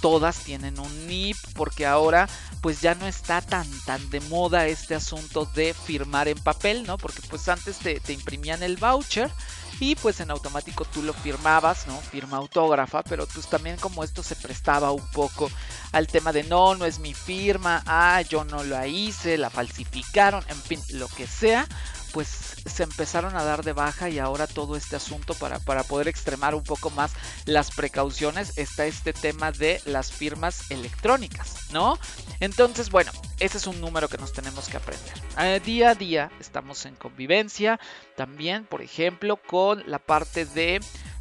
Todas 0.00 0.38
tienen 0.38 0.78
un 0.78 1.06
NIP 1.06 1.36
porque 1.54 1.86
ahora 1.86 2.28
pues 2.60 2.80
ya 2.80 2.94
no 2.94 3.06
está 3.06 3.40
tan 3.40 3.66
tan 3.84 4.10
de 4.10 4.20
moda 4.20 4.66
este 4.66 4.94
asunto 4.94 5.46
de 5.54 5.74
firmar 5.74 6.28
en 6.28 6.38
papel, 6.38 6.86
¿no? 6.86 6.98
Porque 6.98 7.22
pues 7.28 7.48
antes 7.48 7.78
te, 7.78 8.00
te 8.00 8.12
imprimían 8.12 8.62
el 8.62 8.76
voucher 8.76 9.30
y 9.80 9.96
pues 9.96 10.20
en 10.20 10.30
automático 10.30 10.84
tú 10.84 11.02
lo 11.02 11.14
firmabas, 11.14 11.86
¿no? 11.86 11.98
Firma 12.00 12.36
autógrafa, 12.36 13.02
pero 13.02 13.26
pues 13.26 13.46
también 13.46 13.76
como 13.78 14.04
esto 14.04 14.22
se 14.22 14.36
prestaba 14.36 14.92
un 14.92 15.06
poco 15.08 15.50
al 15.92 16.06
tema 16.06 16.32
de 16.32 16.44
no, 16.44 16.74
no 16.74 16.84
es 16.84 16.98
mi 16.98 17.14
firma, 17.14 17.82
ah, 17.86 18.20
yo 18.20 18.44
no 18.44 18.62
la 18.62 18.86
hice, 18.86 19.38
la 19.38 19.48
falsificaron, 19.48 20.44
en 20.48 20.60
fin, 20.62 20.80
lo 20.92 21.08
que 21.08 21.26
sea, 21.26 21.66
pues 22.12 22.28
se 22.64 22.82
empezaron 22.82 23.36
a 23.36 23.44
dar 23.44 23.64
de 23.64 23.72
baja 23.72 24.08
y 24.08 24.18
ahora 24.18 24.46
todo 24.46 24.76
este 24.76 24.96
asunto 24.96 25.34
para, 25.34 25.58
para 25.58 25.84
poder 25.84 26.08
extremar 26.08 26.54
un 26.54 26.64
poco 26.64 26.90
más 26.90 27.12
las 27.44 27.70
precauciones 27.70 28.56
está 28.56 28.86
este 28.86 29.12
tema 29.12 29.52
de 29.52 29.80
las 29.84 30.12
firmas 30.12 30.70
electrónicas, 30.70 31.72
¿no? 31.72 31.98
Entonces, 32.40 32.90
bueno, 32.90 33.12
ese 33.38 33.58
es 33.58 33.66
un 33.66 33.80
número 33.80 34.08
que 34.08 34.18
nos 34.18 34.32
tenemos 34.32 34.68
que 34.68 34.76
aprender. 34.76 35.12
Eh, 35.38 35.60
día 35.64 35.90
a 35.90 35.94
día 35.94 36.30
estamos 36.40 36.86
en 36.86 36.94
convivencia 36.94 37.80
también, 38.16 38.64
por 38.64 38.82
ejemplo, 38.82 39.36
con 39.36 39.82
la 39.90 39.98
parte 39.98 40.44
de 40.44 40.80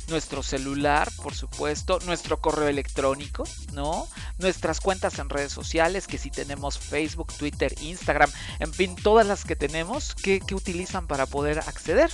nuestro 0.10 0.44
celular, 0.44 1.12
por 1.22 1.34
supuesto, 1.34 2.00
nuestro 2.06 2.40
correo 2.42 2.68
electrónico, 2.68 3.44
¿no? 3.74 4.08
Nuestras 4.38 4.82
cuentas 4.82 5.20
en 5.20 5.30
redes 5.30 5.52
sociales, 5.52 6.08
que 6.08 6.18
si 6.18 6.30
tenemos 6.30 6.78
Facebook, 6.78 7.34
Twitter, 7.34 7.74
Instagram, 7.82 8.32
en 8.60 8.74
fin, 8.74 8.96
todas 8.96 9.26
las 9.26 9.46
que 9.46 9.56
tenemos, 9.56 10.16
que, 10.16 10.42
utilizan 10.52 11.08
para 11.08 11.26
poder 11.26 11.60
acceder. 11.60 12.12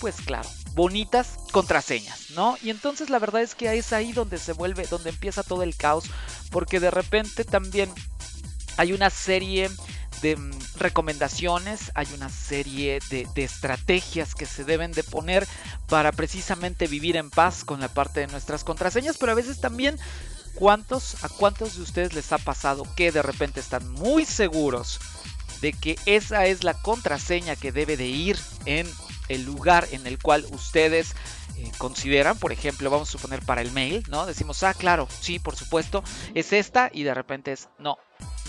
Pues 0.00 0.16
claro, 0.16 0.48
bonitas 0.72 1.38
contraseñas, 1.52 2.30
¿no? 2.30 2.56
Y 2.62 2.70
entonces 2.70 3.08
la 3.08 3.18
verdad 3.18 3.42
es 3.42 3.54
que 3.54 3.76
es 3.78 3.92
ahí 3.92 4.12
donde 4.12 4.38
se 4.38 4.52
vuelve, 4.52 4.86
donde 4.86 5.10
empieza 5.10 5.42
todo 5.42 5.62
el 5.62 5.76
caos, 5.76 6.04
porque 6.50 6.80
de 6.80 6.90
repente 6.90 7.44
también 7.44 7.90
hay 8.76 8.92
una 8.92 9.08
serie 9.08 9.70
de 10.22 10.36
mm, 10.36 10.52
recomendaciones, 10.76 11.92
hay 11.94 12.06
una 12.14 12.28
serie 12.28 13.00
de, 13.10 13.26
estrategias 13.36 14.34
que 14.34 14.46
se 14.46 14.64
deben 14.64 14.92
de 14.92 15.04
poner 15.04 15.46
para 15.88 16.12
precisamente 16.12 16.86
vivir 16.86 17.16
en 17.16 17.30
paz 17.30 17.64
con 17.64 17.80
la 17.80 17.88
parte 17.88 18.20
de 18.20 18.26
nuestras 18.26 18.64
contraseñas, 18.64 19.18
pero 19.18 19.32
a 19.32 19.36
veces 19.36 19.60
también 19.60 19.98
¿cuántos, 20.54 21.22
a 21.24 21.28
cuántos 21.28 21.76
de 21.76 21.82
ustedes 21.82 22.14
les 22.14 22.32
ha 22.32 22.38
pasado 22.38 22.86
que 22.96 23.12
de 23.12 23.22
repente 23.22 23.60
están 23.60 23.88
muy 23.92 24.24
seguros 24.24 25.00
de 25.60 25.72
que 25.72 25.98
esa 26.06 26.46
es 26.46 26.64
la 26.64 26.74
contraseña 26.74 27.56
que 27.56 27.72
debe 27.72 27.96
de 27.96 28.06
ir 28.06 28.38
en 28.64 28.88
el 29.28 29.44
lugar 29.44 29.88
en 29.92 30.06
el 30.06 30.18
cual 30.18 30.46
ustedes 30.50 31.14
eh, 31.56 31.72
consideran, 31.78 32.38
por 32.38 32.52
ejemplo, 32.52 32.90
vamos 32.90 33.08
a 33.08 33.12
suponer 33.12 33.40
para 33.44 33.62
el 33.62 33.72
mail, 33.72 34.04
¿no? 34.08 34.26
Decimos, 34.26 34.62
ah, 34.62 34.74
claro, 34.74 35.08
sí, 35.20 35.38
por 35.38 35.56
supuesto, 35.56 36.04
es 36.34 36.52
esta 36.52 36.90
y 36.92 37.02
de 37.02 37.14
repente 37.14 37.52
es, 37.52 37.68
no, 37.78 37.96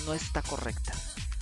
no 0.05 0.13
está 0.13 0.41
correcta. 0.41 0.93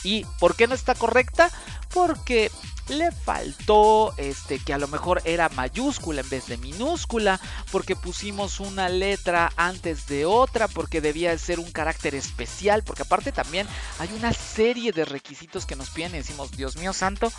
¿Y 0.05 0.23
por 0.39 0.55
qué 0.55 0.67
no 0.67 0.75
está 0.75 0.93
correcta? 0.93 1.49
Porque 1.91 2.51
le 2.89 3.11
faltó 3.11 4.13
este 4.17 4.59
que 4.59 4.71
a 4.71 4.77
lo 4.77 4.87
mejor 4.87 5.19
era 5.25 5.49
mayúscula 5.49 6.21
en 6.21 6.29
vez 6.29 6.45
de 6.45 6.57
minúscula, 6.57 7.39
porque 7.71 7.95
pusimos 7.95 8.59
una 8.59 8.87
letra 8.87 9.51
antes 9.57 10.05
de 10.05 10.25
otra, 10.25 10.67
porque 10.67 11.01
debía 11.01 11.35
ser 11.39 11.59
un 11.59 11.71
carácter 11.71 12.13
especial, 12.13 12.83
porque 12.83 13.01
aparte 13.01 13.31
también 13.31 13.67
hay 13.97 14.09
una 14.13 14.31
serie 14.31 14.91
de 14.91 15.05
requisitos 15.05 15.65
que 15.65 15.75
nos 15.75 15.89
piden 15.89 16.13
y 16.13 16.17
decimos, 16.19 16.51
Dios 16.51 16.77
mío 16.77 16.93
santo, 16.93 17.31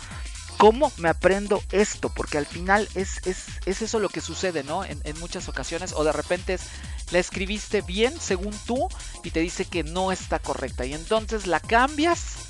¿cómo 0.57 0.91
me 0.97 1.07
aprendo 1.07 1.63
esto? 1.71 2.09
Porque 2.09 2.37
al 2.37 2.45
final 2.45 2.89
es, 2.95 3.25
es, 3.25 3.45
eso 3.65 3.99
lo 3.99 4.09
que 4.09 4.19
sucede, 4.19 4.65
¿no? 4.65 4.83
En, 4.83 4.99
en, 5.05 5.17
muchas 5.21 5.47
ocasiones, 5.47 5.93
o 5.95 6.03
de 6.03 6.11
repente 6.11 6.55
es, 6.55 6.63
la 7.11 7.19
escribiste 7.19 7.81
bien 7.81 8.19
según 8.19 8.53
tú 8.65 8.89
y 9.23 9.31
te 9.31 9.39
dice 9.39 9.63
que 9.63 9.85
no 9.85 10.11
está 10.11 10.39
correcta, 10.39 10.85
y 10.85 10.93
entonces 10.93 11.47
la 11.47 11.61
cambias 11.61 12.46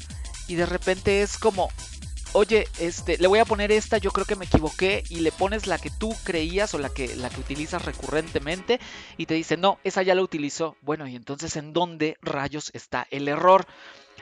y 0.47 0.55
de 0.55 0.65
repente 0.65 1.21
es 1.21 1.37
como, 1.37 1.69
oye, 2.33 2.67
este, 2.79 3.17
le 3.17 3.27
voy 3.27 3.39
a 3.39 3.45
poner 3.45 3.71
esta, 3.71 3.97
yo 3.97 4.11
creo 4.11 4.25
que 4.25 4.35
me 4.35 4.45
equivoqué 4.45 5.03
y 5.09 5.21
le 5.21 5.31
pones 5.31 5.67
la 5.67 5.77
que 5.77 5.89
tú 5.89 6.15
creías 6.23 6.73
o 6.73 6.77
la 6.77 6.89
que, 6.89 7.15
la 7.15 7.29
que 7.29 7.39
utilizas 7.39 7.83
recurrentemente 7.85 8.79
y 9.17 9.25
te 9.25 9.33
dice, 9.33 9.57
no, 9.57 9.79
esa 9.83 10.03
ya 10.03 10.15
la 10.15 10.21
utilizó. 10.21 10.77
Bueno, 10.81 11.07
y 11.07 11.15
entonces, 11.15 11.55
¿en 11.55 11.73
dónde 11.73 12.17
rayos 12.21 12.71
está 12.73 13.07
el 13.11 13.27
error? 13.27 13.65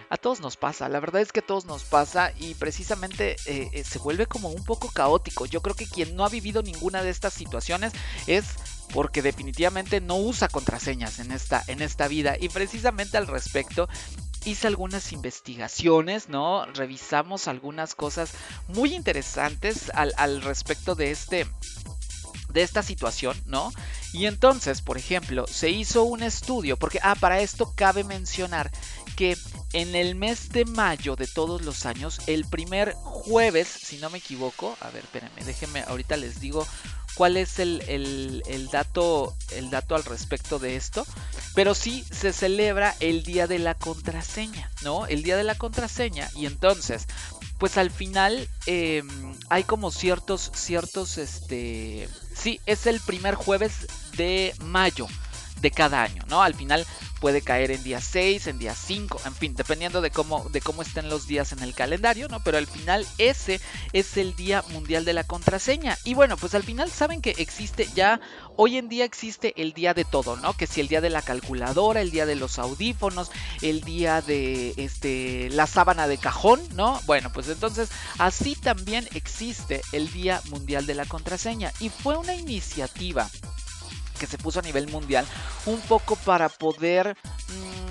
A 0.10 0.18
todos 0.18 0.40
nos 0.40 0.56
pasa, 0.56 0.88
la 0.90 1.00
verdad 1.00 1.22
es 1.22 1.32
que 1.32 1.40
a 1.40 1.46
todos 1.46 1.66
nos 1.66 1.84
pasa 1.84 2.32
y 2.38 2.54
precisamente 2.56 3.38
eh, 3.46 3.70
eh, 3.72 3.84
se 3.84 3.98
vuelve 3.98 4.28
como 4.28 4.50
un 4.50 4.64
poco 4.64 4.90
caótico. 4.90 5.46
Yo 5.46 5.62
creo 5.62 5.76
que 5.76 5.88
quien 5.88 6.16
no 6.16 6.26
ha 6.26 6.30
vivido 6.30 6.62
ninguna 6.62 7.02
de 7.02 7.10
estas 7.10 7.34
situaciones 7.34 7.94
es 8.28 8.46
porque 8.94 9.22
definitivamente 9.22 10.02
no 10.02 10.18
usa 10.18 10.48
contraseñas 10.48 11.20
en 11.20 11.32
esta, 11.32 11.64
en 11.68 11.82
esta 11.82 12.08
vida. 12.08 12.36
Y 12.40 12.50
precisamente 12.50 13.18
al 13.18 13.28
respecto, 13.28 13.90
hice 14.46 14.68
algunas 14.68 15.12
investigaciones, 15.12 16.30
¿no? 16.30 16.66
Revisamos 16.68 17.48
algunas 17.48 17.96
cosas 17.96 18.34
muy 18.68 18.94
interesantes 18.94 19.92
al, 19.94 20.42
respecto 20.42 20.96
de 20.96 21.12
este 21.12 21.48
de 22.56 22.64
esta 22.64 22.82
situación, 22.82 23.40
¿no? 23.46 23.72
Y 24.14 24.26
entonces, 24.28 24.82
por 24.82 24.98
ejemplo, 24.98 25.46
se 25.46 25.70
hizo 25.70 26.04
un 26.04 26.24
estudio, 26.24 26.78
porque, 26.78 27.00
ah, 27.04 27.16
para 27.16 27.42
esto 27.42 27.74
cabe 27.76 28.06
mencionar 28.06 28.72
que 29.18 29.38
en 29.74 29.94
el 29.94 30.16
mes 30.16 30.50
de 30.50 30.64
mayo 30.64 31.18
de 31.18 31.28
todos 31.28 31.62
los 31.62 31.86
años, 31.86 32.22
el 32.28 32.46
primer 32.46 32.94
jueves, 32.94 33.68
si 33.68 33.98
no 33.98 34.10
me 34.10 34.20
equivoco, 34.20 34.78
a 34.80 34.90
ver, 34.90 35.04
espérenme, 35.04 35.44
déjenme, 35.44 35.82
ahorita 35.82 36.16
les 36.16 36.40
digo 36.40 36.66
cuál 37.16 37.38
es 37.38 37.60
el, 37.60 37.82
el, 37.88 38.70
dato, 38.72 39.36
el 39.52 39.70
dato 39.70 39.96
al 39.96 40.04
respecto 40.04 40.60
de 40.60 40.76
esto. 40.76 41.06
Pero 41.56 41.74
sí 41.74 42.06
se 42.12 42.32
celebra 42.34 42.96
el 43.00 43.24
día 43.24 43.48
de 43.48 43.60
la 43.60 43.74
contraseña, 43.74 44.70
¿no? 44.84 45.08
El 45.08 45.24
día 45.24 45.38
de 45.38 45.44
la 45.44 45.56
contraseña. 45.56 46.30
Y 46.36 46.46
entonces, 46.46 47.08
pues 47.58 47.78
al 47.78 47.92
final 47.92 48.48
em, 48.66 49.08
hay 49.50 49.64
como 49.64 49.92
ciertos, 49.92 50.52
ciertos, 50.54 51.18
este... 51.18 52.10
Sí, 52.34 52.60
es 52.66 52.86
el 52.86 53.00
primer 53.00 53.36
jueves 53.36 53.88
de 54.18 54.54
mayo 54.62 55.08
de 55.62 55.72
cada 55.72 56.04
año, 56.04 56.24
¿no? 56.28 56.42
Al 56.42 56.54
final 56.54 56.86
puede 57.20 57.42
caer 57.42 57.72
en 57.72 57.82
día 57.84 58.02
6, 58.02 58.48
en 58.48 58.60
día 58.60 58.76
5, 58.76 59.22
en 59.26 59.34
fin, 59.34 59.56
dependiendo 59.56 60.02
de 60.02 60.12
cómo, 60.12 60.48
de 60.52 60.62
cómo 60.62 60.82
estén 60.82 61.10
los 61.10 61.28
días 61.28 61.54
en 61.54 61.64
el 61.64 61.74
calendario, 61.74 62.28
¿no? 62.28 62.40
Pero 62.42 62.58
al 62.58 62.68
final 62.68 63.06
ese 63.18 63.60
es 63.94 64.18
el 64.18 64.36
Día 64.36 64.64
Mundial 64.70 65.06
de 65.06 65.14
la 65.14 65.24
Contraseña. 65.24 65.98
Y 66.04 66.14
bueno, 66.14 66.38
pues 66.38 66.54
al 66.54 66.64
final 66.64 66.92
saben 66.92 67.22
que 67.22 67.32
existe 67.38 67.90
ya, 67.96 68.20
hoy 68.58 68.78
en 68.78 68.90
día 68.90 69.06
existe 69.06 69.54
el 69.60 69.74
día 69.74 69.94
de 69.94 70.06
todo, 70.06 70.36
¿no? 70.38 70.54
Que 70.54 70.68
si 70.68 70.82
el 70.82 70.88
día 70.88 71.02
de 71.02 71.10
la 71.10 71.22
calculadora, 71.22 72.02
el 72.02 72.12
día 72.12 72.26
de 72.26 72.36
los 72.36 72.60
audífonos, 72.60 73.32
el 73.62 73.82
día 73.82 74.22
de 74.22 74.74
este, 74.78 75.50
la 75.50 75.68
sábana 75.68 76.08
de 76.08 76.18
cajón, 76.18 76.62
¿no? 76.76 77.02
Bueno, 77.06 77.32
pues 77.34 77.48
entonces 77.50 77.90
así 78.20 78.56
también 78.56 79.08
existe 79.14 79.82
el 79.94 80.12
Día 80.12 80.42
Mundial 80.50 80.86
de 80.86 80.96
la 80.96 81.06
Contraseña. 81.06 81.72
Y 81.80 81.90
fue 81.90 82.18
una 82.18 82.36
iniciativa 82.36 83.30
que 84.16 84.28
se 84.28 84.38
puso 84.38 84.60
a 84.60 84.64
nivel 84.64 84.88
mundial, 84.88 85.26
un 85.66 85.80
poco 85.82 86.16
para 86.16 86.50
poder 86.50 87.16
mm, 87.50 87.85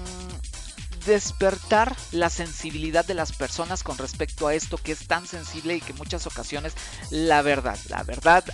despertar 1.06 1.96
la 2.12 2.30
sensibilidad 2.30 3.04
de 3.04 3.14
las 3.14 3.32
personas 3.32 3.82
con 3.82 3.99
respecto 3.99 4.46
a 4.46 4.54
esto 4.54 4.78
que 4.78 4.92
es 4.92 5.06
tan 5.06 5.26
sensible 5.26 5.76
y 5.76 5.80
que 5.80 5.92
muchas 5.92 6.26
ocasiones 6.26 6.75
la 7.11 7.42
verdad, 7.42 7.78
la 7.88 8.02
verdad, 8.02 8.44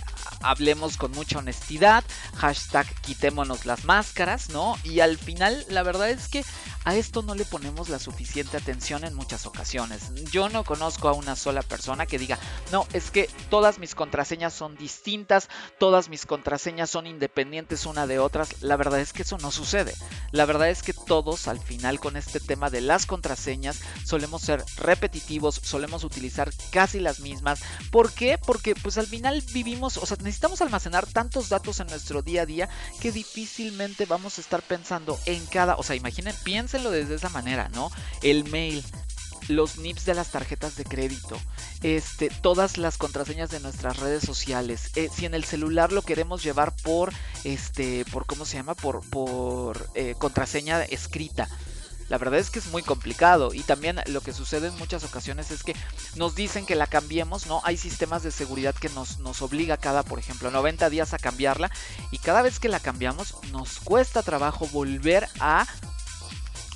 hablemos 0.41 0.97
con 0.97 1.11
mucha 1.11 1.39
honestidad, 1.39 2.03
hashtag 2.35 2.87
quitémonos 3.01 3.65
las 3.65 3.85
máscaras, 3.85 4.49
¿no? 4.49 4.77
Y 4.83 4.99
al 4.99 5.17
final 5.17 5.65
la 5.69 5.83
verdad 5.83 6.09
es 6.09 6.27
que 6.27 6.43
a 6.83 6.95
esto 6.95 7.21
no 7.21 7.35
le 7.35 7.45
ponemos 7.45 7.89
la 7.89 7.99
suficiente 7.99 8.57
atención 8.57 9.03
en 9.03 9.13
muchas 9.13 9.45
ocasiones. 9.45 10.11
Yo 10.31 10.49
no 10.49 10.63
conozco 10.63 11.09
a 11.09 11.13
una 11.13 11.35
sola 11.35 11.61
persona 11.61 12.07
que 12.07 12.17
diga, 12.17 12.39
no, 12.71 12.87
es 12.93 13.11
que 13.11 13.29
todas 13.49 13.77
mis 13.77 13.93
contraseñas 13.93 14.53
son 14.53 14.75
distintas, 14.75 15.47
todas 15.79 16.09
mis 16.09 16.25
contraseñas 16.25 16.89
son 16.89 17.05
independientes 17.05 17.85
una 17.85 18.07
de 18.07 18.19
otras. 18.19 18.61
La 18.61 18.77
verdad 18.77 18.99
es 18.99 19.13
que 19.13 19.21
eso 19.21 19.37
no 19.37 19.51
sucede. 19.51 19.93
La 20.31 20.45
verdad 20.45 20.69
es 20.69 20.81
que 20.81 20.93
todos 20.93 21.47
al 21.47 21.59
final 21.59 21.99
con 21.99 22.17
este 22.17 22.39
tema 22.41 22.69
de 22.69 22.81
las 22.81 23.05
contraseñas 23.05 23.79
solemos 24.05 24.41
ser 24.41 24.63
repetitivos, 24.77 25.59
solemos 25.63 26.03
utilizar 26.03 26.51
casi 26.71 26.99
las 26.99 27.19
mismas. 27.19 27.61
¿Por 27.91 28.11
qué? 28.11 28.37
Porque 28.37 28.75
pues 28.75 28.97
al 28.97 29.07
final 29.07 29.43
vivimos, 29.53 29.97
o 29.97 30.05
sea, 30.05 30.17
necesitamos 30.21 30.61
almacenar 30.61 31.05
tantos 31.07 31.49
datos 31.49 31.79
en 31.79 31.87
nuestro 31.87 32.21
día 32.21 32.43
a 32.43 32.45
día 32.45 32.69
que 32.99 33.11
difícilmente 33.11 34.05
vamos 34.05 34.37
a 34.37 34.41
estar 34.41 34.61
pensando 34.61 35.19
en 35.25 35.45
cada, 35.47 35.75
o 35.75 35.83
sea, 35.83 35.95
imaginen, 35.95 36.35
piénsenlo 36.43 36.91
desde 36.91 37.15
esa 37.15 37.29
manera, 37.29 37.69
¿no? 37.69 37.91
El 38.21 38.43
mail, 38.45 38.83
los 39.47 39.77
NIPs 39.77 40.05
de 40.05 40.13
las 40.13 40.31
tarjetas 40.31 40.75
de 40.75 40.83
crédito, 40.83 41.37
este, 41.81 42.29
todas 42.29 42.77
las 42.77 42.97
contraseñas 42.97 43.49
de 43.49 43.59
nuestras 43.59 43.97
redes 43.97 44.23
sociales. 44.23 44.91
Eh, 44.95 45.09
si 45.13 45.25
en 45.25 45.33
el 45.33 45.43
celular 45.43 45.91
lo 45.91 46.01
queremos 46.01 46.43
llevar 46.43 46.75
por, 46.83 47.11
este, 47.43 48.05
por 48.05 48.25
cómo 48.25 48.45
se 48.45 48.57
llama, 48.57 48.75
por, 48.75 49.01
por 49.09 49.89
eh, 49.95 50.15
contraseña 50.17 50.83
escrita. 50.83 51.47
La 52.11 52.17
verdad 52.17 52.41
es 52.41 52.49
que 52.49 52.59
es 52.59 52.67
muy 52.67 52.83
complicado 52.83 53.53
y 53.53 53.61
también 53.61 54.01
lo 54.07 54.19
que 54.19 54.33
sucede 54.33 54.67
en 54.67 54.77
muchas 54.77 55.05
ocasiones 55.05 55.49
es 55.49 55.63
que 55.63 55.77
nos 56.17 56.35
dicen 56.35 56.65
que 56.65 56.75
la 56.75 56.85
cambiemos, 56.85 57.47
¿no? 57.47 57.61
Hay 57.63 57.77
sistemas 57.77 58.21
de 58.21 58.31
seguridad 58.31 58.75
que 58.75 58.89
nos, 58.89 59.19
nos 59.19 59.41
obliga 59.41 59.77
cada, 59.77 60.03
por 60.03 60.19
ejemplo, 60.19 60.51
90 60.51 60.89
días 60.89 61.13
a 61.13 61.17
cambiarla 61.17 61.71
y 62.11 62.17
cada 62.17 62.41
vez 62.41 62.59
que 62.59 62.67
la 62.67 62.81
cambiamos 62.81 63.35
nos 63.53 63.79
cuesta 63.79 64.23
trabajo 64.23 64.67
volver 64.73 65.29
a 65.39 65.65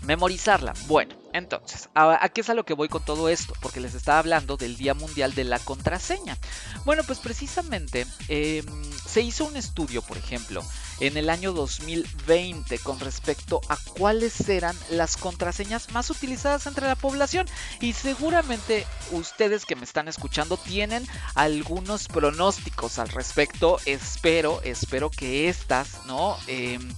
memorizarla. 0.06 0.74
Bueno, 0.88 1.16
entonces, 1.34 1.90
¿a, 1.96 2.30
qué 2.30 2.42
es 2.42 2.50
a 2.50 2.54
lo 2.54 2.64
que 2.64 2.74
voy 2.74 2.88
con 2.88 3.04
todo 3.04 3.28
esto? 3.28 3.54
Porque 3.60 3.82
les 3.82 3.94
estaba 3.94 4.20
hablando 4.20 4.56
del 4.56 4.78
Día 4.78 4.94
Mundial 4.94 5.36
de 5.36 5.44
la 5.44 5.60
Contraseña. 5.60 6.38
Bueno, 6.86 7.04
pues 7.06 7.20
precisamente 7.20 8.08
em, 8.30 8.66
se 9.06 9.22
hizo 9.22 9.44
un 9.44 9.58
estudio, 9.58 10.02
por 10.02 10.18
ejemplo, 10.18 10.64
en 11.02 11.18
el 11.18 11.30
año 11.30 11.52
2020 11.52 12.80
con 12.80 13.02
respecto 13.02 13.60
a 13.68 13.78
cuáles 13.98 14.48
eran 14.48 14.78
las 14.90 15.18
contraseñas 15.18 15.92
más 15.92 16.10
utilizadas 16.10 16.68
entre 16.68 16.88
la 16.88 16.96
población. 16.96 17.48
Y 17.82 17.92
seguramente 17.92 18.88
ustedes 19.12 19.66
que 19.66 19.76
me 19.76 19.84
están 19.84 20.08
escuchando 20.08 20.56
tienen 20.56 21.06
algunos 21.34 22.08
pronósticos 22.08 22.98
al 22.98 23.10
respecto. 23.10 23.78
Espero, 23.86 24.62
espero 24.64 25.10
que 25.10 25.50
estas, 25.50 26.06
¿no? 26.06 26.38
Em, 26.48 26.94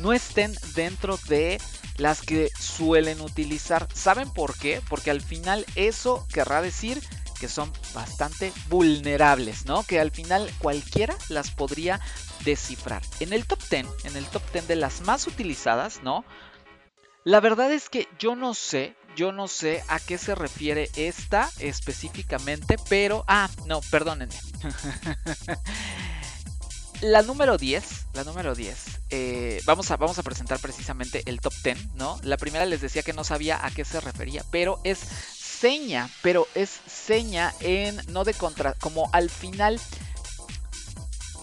no 0.00 0.12
estén 0.12 0.54
dentro 0.74 1.18
de 1.28 1.58
las 1.98 2.22
que 2.22 2.50
suelen 2.58 3.20
utilizar. 3.20 3.86
¿Saben 3.92 4.30
por 4.30 4.56
qué? 4.56 4.80
Porque 4.88 5.10
al 5.10 5.20
final 5.20 5.66
eso 5.74 6.26
querrá 6.32 6.62
decir 6.62 7.02
que 7.38 7.48
son 7.48 7.72
bastante 7.94 8.52
vulnerables, 8.68 9.66
¿no? 9.66 9.82
Que 9.82 10.00
al 10.00 10.10
final 10.10 10.50
cualquiera 10.58 11.16
las 11.28 11.50
podría 11.50 12.00
descifrar. 12.44 13.02
En 13.20 13.32
el 13.32 13.46
top 13.46 13.60
10, 13.70 13.86
en 14.04 14.16
el 14.16 14.26
top 14.26 14.42
10 14.52 14.68
de 14.68 14.76
las 14.76 15.02
más 15.02 15.26
utilizadas, 15.26 16.02
¿no? 16.02 16.24
La 17.24 17.40
verdad 17.40 17.72
es 17.72 17.88
que 17.88 18.08
yo 18.18 18.36
no 18.36 18.54
sé, 18.54 18.96
yo 19.14 19.32
no 19.32 19.48
sé 19.48 19.84
a 19.88 20.00
qué 20.00 20.18
se 20.18 20.34
refiere 20.34 20.90
esta 20.96 21.50
específicamente, 21.58 22.76
pero... 22.88 23.24
Ah, 23.28 23.50
no, 23.66 23.80
perdónenme. 23.90 24.34
la 27.00 27.22
número 27.22 27.58
10, 27.58 28.06
la 28.14 28.24
número 28.24 28.54
10, 28.54 28.76
eh, 29.10 29.62
vamos, 29.64 29.90
a, 29.90 29.96
vamos 29.96 30.18
a 30.18 30.22
presentar 30.22 30.58
precisamente 30.58 31.22
el 31.26 31.40
top 31.40 31.52
10, 31.62 31.94
¿no? 31.94 32.18
La 32.22 32.36
primera 32.36 32.66
les 32.66 32.80
decía 32.80 33.02
que 33.02 33.12
no 33.12 33.24
sabía 33.24 33.64
a 33.64 33.70
qué 33.70 33.84
se 33.84 34.00
refería, 34.00 34.44
pero 34.50 34.80
es 34.84 34.98
seña, 34.98 36.10
pero 36.22 36.46
es 36.54 36.70
seña 36.86 37.54
en, 37.60 38.00
no 38.08 38.24
de 38.24 38.34
contra, 38.34 38.74
como 38.74 39.08
al 39.12 39.30
final 39.30 39.80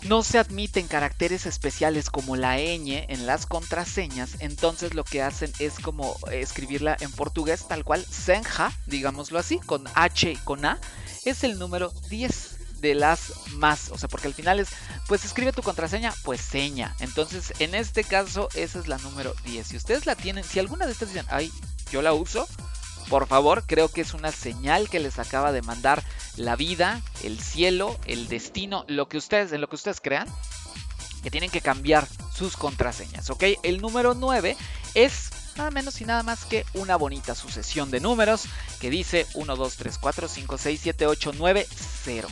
no 0.04 0.22
se 0.24 0.38
admiten 0.38 0.88
caracteres 0.88 1.46
especiales 1.46 2.10
como 2.10 2.36
la 2.36 2.58
ñ 2.58 3.06
en 3.08 3.26
las 3.26 3.46
contraseñas, 3.46 4.32
entonces 4.40 4.94
lo 4.94 5.04
que 5.04 5.22
hacen 5.22 5.52
es 5.60 5.80
como 5.80 6.18
escribirla 6.32 6.98
en 7.00 7.12
portugués 7.12 7.68
tal 7.68 7.84
cual, 7.84 8.06
senja, 8.06 8.72
digámoslo 8.86 9.40
así, 9.40 9.60
con 9.60 9.86
H 9.96 10.32
y 10.32 10.36
con 10.36 10.66
A, 10.66 10.80
es 11.24 11.44
el 11.44 11.58
número 11.58 11.92
10 12.10 12.55
de 12.86 12.96
las 12.96 13.34
más, 13.54 13.90
o 13.90 13.98
sea, 13.98 14.08
porque 14.08 14.28
al 14.28 14.34
final 14.36 14.60
es, 14.60 14.70
pues 15.08 15.26
escribe 15.26 15.52
tu 15.52 15.64
contraseña, 15.64 16.14
pues 16.24 16.40
seña. 16.40 16.96
Entonces, 17.00 17.54
en 17.60 17.74
este 17.74 18.04
caso, 18.04 18.48
esa 18.54 18.80
es 18.80 18.88
la 18.88 19.00
número 19.00 19.34
10. 19.46 19.68
Si 19.68 19.76
ustedes 19.76 20.06
la 20.06 20.16
tienen, 20.16 20.44
si 20.44 20.60
alguna 20.60 20.86
de 20.86 20.92
estas 20.92 21.10
dicen, 21.10 21.26
ay, 21.30 21.52
yo 21.92 22.04
la 22.04 22.14
uso, 22.14 22.48
por 23.10 23.28
favor, 23.28 23.64
creo 23.66 23.90
que 23.90 24.02
es 24.02 24.14
una 24.14 24.32
señal 24.32 24.88
que 24.88 25.00
les 25.00 25.18
acaba 25.18 25.52
de 25.52 25.64
mandar 25.64 26.04
la 26.38 26.56
vida, 26.56 27.02
el 27.24 27.40
cielo, 27.40 27.98
el 28.06 28.28
destino, 28.28 28.86
lo 28.88 29.08
que 29.08 29.18
ustedes, 29.18 29.52
en 29.52 29.62
lo 29.62 29.68
que 29.68 29.76
ustedes 29.76 30.00
crean, 30.00 30.28
que 31.24 31.32
tienen 31.32 31.50
que 31.50 31.62
cambiar 31.62 32.08
sus 32.36 32.56
contraseñas, 32.56 33.32
¿ok? 33.32 33.44
El 33.64 33.82
número 33.82 34.14
9 34.14 34.56
es 34.94 35.32
nada 35.56 35.72
menos 35.72 36.02
y 36.02 36.06
nada 36.06 36.22
más 36.22 36.46
que 36.46 36.66
una 36.74 36.98
bonita 36.98 37.34
sucesión 37.34 37.90
de 37.90 38.00
números 38.00 38.44
que 38.80 38.90
dice 38.90 39.26
1, 39.34 39.56
2, 39.56 39.76
3, 39.76 39.98
4, 39.98 40.28
5, 40.28 40.58
6, 40.58 40.80
7, 40.84 41.08
8, 41.08 41.32
9, 41.36 41.68
0. 42.04 42.28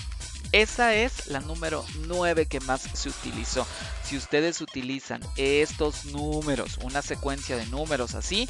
Esa 0.54 0.94
es 0.94 1.26
la 1.28 1.40
número 1.40 1.84
9 2.08 2.46
que 2.46 2.60
más 2.60 2.82
se 2.82 3.10
utilizó. 3.10 3.66
Si 4.04 4.16
ustedes 4.16 4.62
utilizan 4.62 5.20
estos 5.36 6.06
números, 6.06 6.78
una 6.84 7.02
secuencia 7.02 7.58
de 7.58 7.66
números 7.66 8.14
así, 8.14 8.48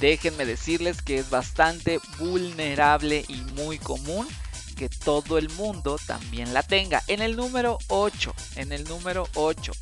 déjenme 0.00 0.46
decirles 0.46 1.02
que 1.02 1.18
es 1.18 1.28
bastante 1.28 2.00
vulnerable 2.18 3.26
y 3.28 3.42
muy 3.52 3.78
común 3.78 4.26
que 4.74 4.88
todo 4.88 5.36
el 5.36 5.50
mundo 5.50 5.98
también 6.06 6.54
la 6.54 6.62
tenga. 6.62 7.02
En 7.08 7.20
el 7.20 7.36
número 7.36 7.76
8, 7.88 8.34
en 8.56 8.72
el 8.72 8.84
número 8.84 9.28
8. 9.34 9.72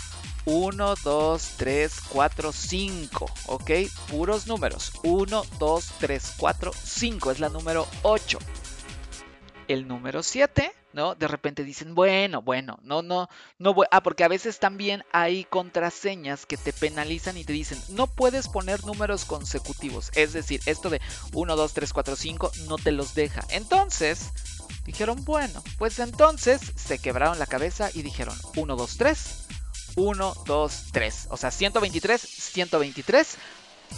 1, 0.45 0.95
2, 1.05 1.51
3, 1.59 1.93
4, 2.09 2.53
5, 2.53 3.31
¿ok? 3.47 3.71
Puros 4.11 4.49
números. 4.49 4.91
1, 5.05 5.45
2, 5.61 5.93
3, 6.01 6.33
4, 6.37 6.73
5 6.75 7.31
es 7.31 7.39
la 7.39 7.49
número 7.51 7.87
8. 8.03 8.41
El 9.69 9.87
número 9.87 10.25
7 10.25 10.73
¿no? 10.93 11.15
De 11.15 11.29
repente 11.29 11.65
dicen, 11.65 11.95
bueno, 11.95 12.43
bueno, 12.43 12.79
no, 12.83 13.03
no, 13.03 13.29
no 13.59 13.75
voy. 13.75 13.87
Ah, 13.91 14.03
porque 14.03 14.25
a 14.25 14.29
veces 14.29 14.59
también 14.59 15.05
hay 15.13 15.45
contraseñas 15.45 16.47
que 16.47 16.57
te 16.57 16.73
penalizan 16.73 17.37
y 17.37 17.45
te 17.45 17.53
dicen, 17.53 17.81
no 17.91 18.07
puedes 18.07 18.49
poner 18.49 18.85
números 18.85 19.25
consecutivos. 19.25 20.11
Es 20.15 20.33
decir, 20.33 20.61
esto 20.67 20.91
de 20.91 21.01
1, 21.33 21.57
2, 21.57 21.73
3, 21.73 21.93
4, 21.93 22.17
5 22.17 22.53
no 22.69 22.77
te 22.77 22.93
los 22.93 23.15
deja. 23.15 23.43
Entonces, 23.51 24.33
dijeron, 24.85 25.25
bueno, 25.25 25.63
pues 25.79 25.99
entonces 25.99 26.61
se 26.77 26.99
quebraron 26.99 27.39
la 27.39 27.47
cabeza 27.47 27.91
y 27.93 28.03
dijeron, 28.03 28.37
1, 28.57 28.77
2, 28.77 28.97
3. 28.97 29.39
1, 29.95 30.35
2, 30.47 30.85
3. 30.93 31.27
O 31.31 31.37
sea, 31.37 31.51
123, 31.51 32.21
123 32.21 33.37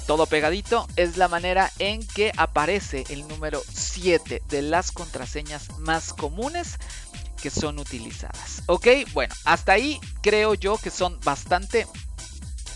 todo 0.06 0.26
pegadito, 0.26 0.86
es 0.96 1.16
la 1.16 1.28
manera 1.28 1.70
en 1.78 2.06
que 2.06 2.32
aparece 2.36 3.04
el 3.08 3.26
número 3.28 3.62
7 3.72 4.42
de 4.48 4.62
las 4.62 4.92
contraseñas 4.92 5.78
más 5.78 6.12
comunes 6.12 6.78
que 7.42 7.50
son 7.50 7.78
utilizadas. 7.78 8.62
Ok, 8.66 8.88
bueno, 9.12 9.35
hasta 9.44 9.72
ahí 9.72 10.00
creo 10.22 10.54
yo 10.54 10.78
que 10.78 10.90
son 10.90 11.18
bastante, 11.24 11.87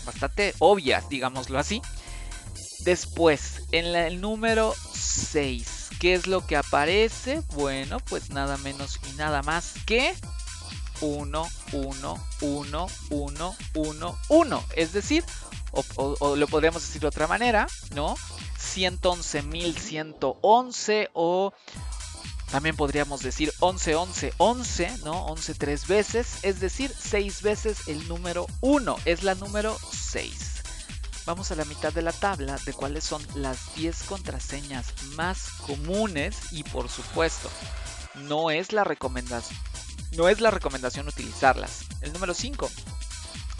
bastante 0.05 0.53
obvias, 0.59 1.09
digámoslo 1.09 1.57
así. 1.57 1.81
Después, 2.81 3.63
en 3.71 3.85
el 3.87 4.21
número 4.21 4.73
6, 4.93 5.89
¿qué 5.99 6.13
es 6.13 6.27
lo 6.27 6.45
que 6.45 6.55
aparece? 6.55 7.41
Bueno, 7.53 7.99
pues 7.99 8.29
nada 8.29 8.57
menos 8.57 8.99
y 9.11 9.13
nada 9.17 9.41
más 9.41 9.73
que 9.85 10.13
1, 11.01 11.47
1, 11.73 12.27
1, 12.41 12.87
1, 13.09 13.55
1, 13.73 14.19
1. 14.29 14.63
Es 14.75 14.93
decir, 14.93 15.23
o, 15.71 16.35
lo 16.35 16.47
podríamos 16.47 16.81
decir 16.81 17.01
de 17.01 17.07
otra 17.07 17.27
manera, 17.27 17.67
¿no? 17.93 18.15
111.111 18.57 21.09
o 21.13 21.53
también 22.51 22.75
podríamos 22.75 23.21
decir 23.21 23.53
11, 23.59 23.95
11, 23.95 24.33
11, 24.37 24.97
¿no? 25.03 25.25
11 25.27 25.53
tres 25.53 25.87
veces, 25.87 26.39
es 26.41 26.59
decir, 26.59 26.91
6 26.97 27.43
veces 27.43 27.87
el 27.87 28.07
número 28.07 28.47
1, 28.61 28.95
es 29.05 29.23
la 29.23 29.35
número 29.35 29.77
6. 29.91 30.55
Vamos 31.25 31.51
a 31.51 31.55
la 31.55 31.65
mitad 31.65 31.93
de 31.93 32.01
la 32.01 32.11
tabla 32.11 32.57
de 32.65 32.73
cuáles 32.73 33.03
son 33.03 33.21
las 33.35 33.75
10 33.75 34.03
contraseñas 34.03 34.87
más 35.15 35.49
comunes 35.67 36.51
y 36.51 36.63
por 36.63 36.89
supuesto, 36.89 37.51
no 38.15 38.49
es 38.49 38.73
la 38.73 38.83
recomendación, 38.83 39.59
no 40.13 40.27
es 40.27 40.41
la 40.41 40.49
recomendación 40.49 41.07
utilizarlas. 41.07 41.81
El 42.01 42.13
número 42.13 42.33
5, 42.33 42.67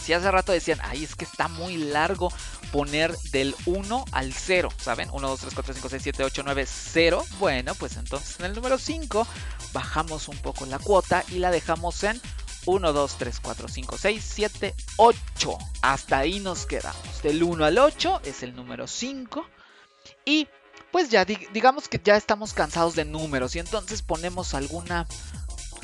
si 0.09 0.13
hace 0.13 0.31
rato 0.31 0.51
decían, 0.51 0.79
ay, 0.81 1.03
es 1.03 1.13
que 1.13 1.23
está 1.23 1.47
muy 1.47 1.77
largo 1.77 2.33
poner 2.71 3.15
del 3.31 3.55
1 3.67 4.05
al 4.11 4.33
0, 4.33 4.69
¿saben? 4.81 5.07
1, 5.11 5.27
2, 5.29 5.39
3, 5.39 5.53
4, 5.53 5.73
5, 5.75 5.89
6, 5.89 6.01
7, 6.01 6.23
8, 6.23 6.41
9, 6.45 6.65
0. 6.65 7.25
Bueno, 7.37 7.75
pues 7.75 7.95
entonces 7.95 8.39
en 8.39 8.47
el 8.47 8.55
número 8.55 8.79
5 8.79 9.27
bajamos 9.71 10.27
un 10.27 10.37
poco 10.37 10.65
la 10.65 10.79
cuota 10.79 11.23
y 11.27 11.35
la 11.35 11.51
dejamos 11.51 12.03
en 12.03 12.19
1, 12.65 12.91
2, 12.91 13.15
3, 13.19 13.39
4, 13.39 13.67
5, 13.67 13.97
6, 13.99 14.31
7, 14.33 14.75
8. 14.97 15.57
Hasta 15.83 16.17
ahí 16.17 16.39
nos 16.39 16.65
quedamos. 16.65 17.21
Del 17.21 17.43
1 17.43 17.63
al 17.63 17.77
8 17.77 18.21
es 18.23 18.41
el 18.41 18.55
número 18.55 18.87
5. 18.87 19.45
Y 20.25 20.47
pues 20.91 21.09
ya 21.09 21.23
digamos 21.23 21.87
que 21.87 22.01
ya 22.03 22.17
estamos 22.17 22.53
cansados 22.55 22.95
de 22.95 23.05
números 23.05 23.55
y 23.55 23.59
entonces 23.59 24.01
ponemos 24.01 24.55
alguna 24.55 25.05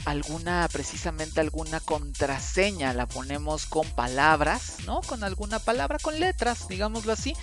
alguna, 0.05 0.67
precisamente 0.71 1.39
alguna 1.39 1.79
contraseña, 1.79 2.93
la 2.93 3.07
ponemos 3.07 3.65
con 3.65 3.89
palabras, 3.91 4.77
¿no? 4.85 5.01
Con 5.01 5.23
alguna 5.23 5.59
palabra, 5.59 5.97
con 5.99 6.19
letras, 6.19 6.67
digámoslo 6.67 7.11
así. 7.11 7.35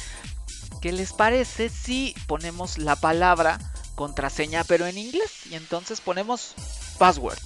¿Qué 0.81 0.92
les 0.92 1.12
parece 1.12 1.68
si 1.68 2.14
ponemos 2.27 2.79
la 2.79 2.96
palabra 2.96 3.59
contraseña 3.94 4.64
pero 4.64 4.87
en 4.87 4.98
inglés? 4.98 5.46
Y 5.51 5.55
entonces 5.55 6.01
ponemos 6.01 6.55
password. 6.98 7.38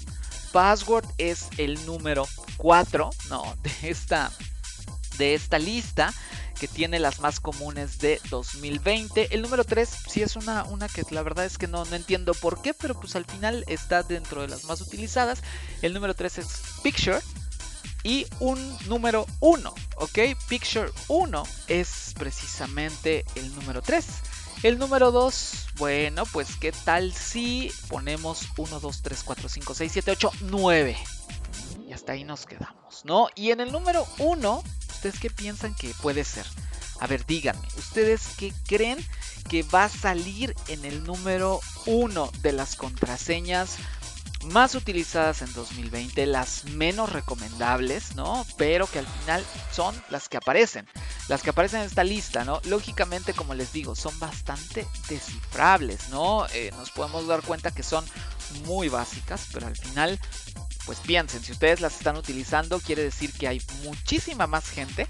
Password 0.52 1.06
es 1.18 1.48
el 1.58 1.84
número 1.84 2.26
4, 2.56 3.10
¿no? 3.28 3.56
De 3.62 3.90
esta, 3.90 4.30
de 5.18 5.34
esta 5.34 5.58
lista 5.58 6.14
que 6.58 6.68
tiene 6.68 6.98
las 6.98 7.20
más 7.20 7.40
comunes 7.40 7.98
de 7.98 8.20
2020. 8.30 9.34
El 9.34 9.42
número 9.42 9.64
3 9.64 9.88
sí 10.08 10.22
es 10.22 10.36
una, 10.36 10.64
una 10.64 10.88
que 10.88 11.02
la 11.10 11.22
verdad 11.22 11.44
es 11.44 11.58
que 11.58 11.66
no, 11.66 11.84
no 11.84 11.96
entiendo 11.96 12.34
por 12.34 12.62
qué, 12.62 12.74
pero 12.74 12.98
pues 12.98 13.16
al 13.16 13.24
final 13.24 13.64
está 13.68 14.02
dentro 14.02 14.42
de 14.42 14.48
las 14.48 14.64
más 14.64 14.80
utilizadas. 14.80 15.42
El 15.82 15.94
número 15.94 16.14
3 16.14 16.38
es 16.38 16.48
Picture. 16.82 17.20
Y 18.02 18.24
un 18.38 18.78
número 18.86 19.26
1, 19.40 19.74
¿ok? 19.96 20.18
Picture 20.48 20.90
1 21.08 21.42
es 21.66 22.14
precisamente 22.16 23.24
el 23.34 23.52
número 23.56 23.82
3. 23.82 24.06
El 24.62 24.78
número 24.78 25.10
2, 25.10 25.52
bueno, 25.76 26.24
pues 26.26 26.54
qué 26.56 26.70
tal 26.72 27.12
si 27.12 27.72
ponemos 27.88 28.46
1, 28.56 28.78
2, 28.78 29.02
3, 29.02 29.22
4, 29.24 29.48
5, 29.48 29.74
6, 29.74 29.92
7, 29.92 30.10
8, 30.12 30.30
9. 30.42 30.96
Y 31.88 31.92
hasta 31.92 32.12
ahí 32.12 32.24
nos 32.24 32.46
quedamos, 32.46 33.04
¿no? 33.04 33.28
Y 33.34 33.50
en 33.50 33.60
el 33.60 33.72
número 33.72 34.06
1 34.18 34.62
¿Ustedes 34.96 35.20
qué 35.20 35.28
piensan 35.28 35.74
que 35.74 35.92
puede 36.00 36.24
ser? 36.24 36.46
A 37.00 37.06
ver, 37.06 37.26
díganme, 37.26 37.68
¿ustedes 37.76 38.28
qué 38.38 38.54
creen 38.66 38.98
que 39.46 39.62
va 39.62 39.84
a 39.84 39.88
salir 39.90 40.54
en 40.68 40.86
el 40.86 41.04
número 41.04 41.60
uno 41.84 42.32
de 42.40 42.52
las 42.52 42.76
contraseñas 42.76 43.76
más 44.46 44.74
utilizadas 44.74 45.42
en 45.42 45.52
2020, 45.52 46.24
las 46.24 46.64
menos 46.64 47.12
recomendables, 47.12 48.14
¿no? 48.16 48.46
Pero 48.56 48.86
que 48.86 49.00
al 49.00 49.06
final 49.06 49.44
son 49.70 49.94
las 50.08 50.30
que 50.30 50.38
aparecen, 50.38 50.88
las 51.28 51.42
que 51.42 51.50
aparecen 51.50 51.80
en 51.80 51.86
esta 51.86 52.02
lista, 52.02 52.44
¿no? 52.44 52.62
Lógicamente, 52.64 53.34
como 53.34 53.52
les 53.52 53.72
digo, 53.72 53.94
son 53.94 54.18
bastante 54.18 54.86
descifrables, 55.10 56.08
¿no? 56.08 56.46
Eh, 56.54 56.70
nos 56.78 56.90
podemos 56.90 57.26
dar 57.26 57.42
cuenta 57.42 57.70
que 57.70 57.82
son 57.82 58.04
muy 58.64 58.88
básicas, 58.88 59.46
pero 59.52 59.66
al 59.66 59.76
final 59.76 60.18
pues 60.86 61.00
piensen, 61.00 61.42
si 61.42 61.52
ustedes 61.52 61.80
las 61.80 61.96
están 61.96 62.16
utilizando, 62.16 62.80
quiere 62.80 63.02
decir 63.02 63.32
que 63.32 63.48
hay 63.48 63.60
muchísima 63.82 64.46
más 64.46 64.70
gente 64.70 65.06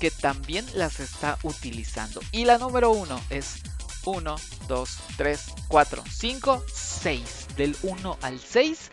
que 0.00 0.10
también 0.10 0.66
las 0.74 1.00
está 1.00 1.38
utilizando. 1.42 2.20
Y 2.32 2.44
la 2.44 2.58
número 2.58 2.90
uno 2.90 3.20
es 3.30 3.62
1, 4.04 4.36
2, 4.66 4.98
3, 5.16 5.44
4, 5.68 6.04
5, 6.10 6.64
6. 6.72 7.46
del 7.56 7.76
1 7.82 8.18
al 8.22 8.40
6 8.40 8.90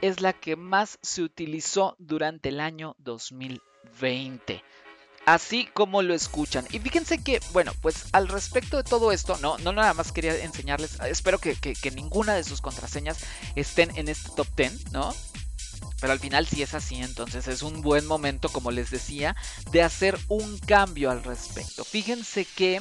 es 0.00 0.20
la 0.20 0.32
que 0.32 0.56
más 0.56 0.98
se 1.02 1.22
utilizó 1.22 1.96
durante 1.98 2.50
el 2.50 2.60
año 2.60 2.94
2020 2.98 4.62
así 5.26 5.68
como 5.72 6.02
lo 6.02 6.14
escuchan. 6.14 6.66
Y 6.70 6.78
fíjense 6.78 7.22
que, 7.22 7.40
bueno, 7.52 7.72
pues 7.82 8.06
al 8.12 8.28
respecto 8.28 8.76
de 8.76 8.84
todo 8.84 9.12
esto, 9.12 9.36
no, 9.38 9.58
no 9.58 9.72
nada 9.72 9.94
más 9.94 10.12
quería 10.12 10.36
enseñarles, 10.42 10.98
espero 11.00 11.38
que, 11.38 11.54
que, 11.54 11.90
ninguna 11.90 12.34
de 12.34 12.44
sus 12.44 12.60
contraseñas 12.60 13.18
estén 13.54 13.96
en 13.96 14.08
este 14.08 14.30
top 14.34 14.48
10, 14.56 14.92
¿no? 14.92 15.14
Pero 16.00 16.12
al 16.12 16.18
final 16.18 16.46
si 16.46 16.62
es 16.62 16.74
así, 16.74 16.96
entonces 16.96 17.46
es 17.48 17.62
un 17.62 17.82
buen 17.82 18.06
momento, 18.06 18.48
como 18.48 18.70
les 18.70 18.90
decía, 18.90 19.36
de 19.70 19.82
hacer 19.82 20.18
un 20.28 20.58
cambio 20.58 21.10
al 21.10 21.22
respecto. 21.22 21.84
Fíjense 21.84 22.44
que 22.44 22.80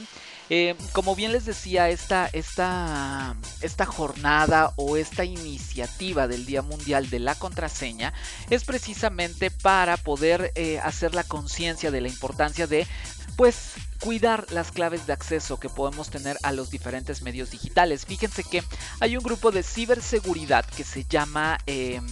eh, 0.52 0.76
como 0.94 1.16
bien 1.16 1.32
les 1.32 1.46
decía, 1.46 1.90
esta, 1.90 2.28
esta, 2.34 3.36
esta 3.62 3.86
jornada 3.86 4.74
o 4.78 4.98
esta 4.98 5.24
iniciativa 5.24 6.28
del 6.28 6.48
Día 6.48 6.64
Mundial 6.64 7.10
de 7.12 7.20
la 7.20 7.36
Contraseña 7.36 8.14
es 8.50 8.64
precisamente 8.64 9.52
para 9.52 9.96
poder 9.98 10.52
eh, 10.56 10.80
hacer 10.80 11.14
la 11.14 11.24
conciencia 11.24 11.92
de 11.92 12.02
la 12.02 12.08
importancia 12.08 12.66
de 12.66 12.88
pues 13.36 13.74
cuidar 14.02 14.52
las 14.52 14.72
claves 14.72 15.06
de 15.06 15.14
acceso 15.14 15.60
que 15.60 15.70
podemos 15.70 16.10
tener 16.10 16.38
a 16.42 16.52
los 16.52 16.72
diferentes 16.72 17.22
medios 17.22 17.52
digitales. 17.52 18.06
Fíjense 18.06 18.44
que 18.44 18.64
hay 19.00 19.18
un 19.18 19.24
grupo 19.24 19.52
de 19.52 19.62
ciberseguridad 19.62 20.66
que 20.66 20.84
se 20.84 21.06
llama 21.06 21.58
em, 21.66 22.06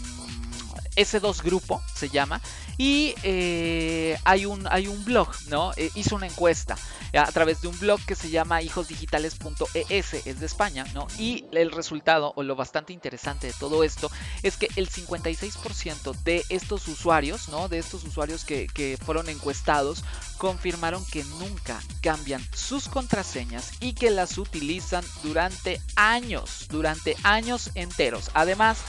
S2 0.98 1.44
Grupo, 1.44 1.82
se 1.98 2.10
llama, 2.10 2.42
y 2.78 3.16
eh, 3.24 4.18
hay, 4.24 4.46
un, 4.46 4.68
hay 4.70 4.88
un 4.88 5.04
blog, 5.04 5.30
¿no? 5.50 5.72
hizo 5.96 6.16
una 6.16 6.28
encuesta 6.28 6.78
a 7.14 7.32
través 7.32 7.62
de 7.62 7.68
un 7.68 7.80
blog 7.80 8.00
que 8.06 8.16
se 8.16 8.30
llama 8.30 8.62
hijosdigitales.es, 8.62 10.14
es 10.14 10.40
de 10.40 10.46
España, 10.46 10.86
¿no? 10.94 11.08
Y 11.18 11.46
el 11.52 11.72
resultado, 11.72 12.34
o 12.36 12.44
lo 12.44 12.56
bastante 12.56 12.94
interesante 12.94 13.48
de 13.48 13.54
todo 13.54 13.84
esto, 13.84 14.12
es 14.44 14.58
que 14.58 14.68
el 14.76 14.90
56% 14.90 16.16
de 16.24 16.44
estos 16.50 16.88
usuarios, 16.88 17.50
¿no? 17.50 17.68
De 17.68 17.80
estos 17.80 18.04
usuarios 18.04 18.46
que, 18.46 18.68
que 18.68 18.98
fueron 19.04 19.30
encuestados, 19.30 20.04
confirmaron 20.38 21.04
que 21.06 21.24
nunca 21.24 21.80
cambian 22.02 22.44
sus 22.54 22.88
contraseñas 22.88 23.72
y 23.80 23.94
que 23.94 24.12
las 24.12 24.38
utilizan 24.38 25.04
durante 25.24 25.82
años, 25.96 26.68
durante 26.70 27.16
años 27.24 27.72
enteros. 27.76 28.30
Además, 28.34 28.80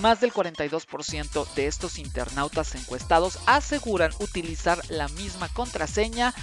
más 0.00 0.20
del 0.20 0.32
42% 0.32 1.46
de 1.54 1.66
estos 1.66 1.98
internautas 1.98 2.43
encuestados 2.74 3.38
aseguran 3.46 4.12
utilizar 4.18 4.80
la 4.88 5.08
misma 5.08 5.48
contraseña 5.48 6.34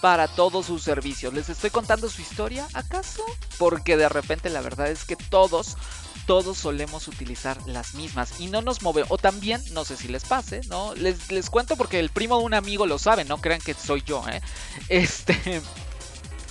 para 0.00 0.28
todos 0.28 0.66
sus 0.66 0.82
servicios. 0.82 1.34
¿Les 1.34 1.48
estoy 1.48 1.70
contando 1.70 2.08
su 2.08 2.22
historia 2.22 2.66
acaso? 2.74 3.22
Porque 3.58 3.96
de 3.96 4.08
repente 4.08 4.50
la 4.50 4.60
verdad 4.60 4.88
es 4.88 5.04
que 5.04 5.16
todos 5.16 5.76
todos 6.26 6.58
solemos 6.58 7.08
utilizar 7.08 7.58
las 7.66 7.94
mismas 7.94 8.40
y 8.40 8.46
no 8.46 8.62
nos 8.62 8.82
mueve. 8.82 9.04
O 9.08 9.18
también, 9.18 9.60
no 9.72 9.84
sé 9.84 9.96
si 9.96 10.06
les 10.06 10.24
pase, 10.24 10.60
¿no? 10.68 10.94
Les, 10.94 11.30
les 11.32 11.50
cuento 11.50 11.76
porque 11.76 11.98
el 11.98 12.10
primo 12.10 12.38
de 12.38 12.44
un 12.44 12.54
amigo 12.54 12.86
lo 12.86 12.98
sabe, 12.98 13.24
no 13.24 13.38
crean 13.38 13.60
que 13.60 13.74
soy 13.74 14.02
yo, 14.02 14.24
¿eh? 14.28 14.40
Este. 14.88 15.60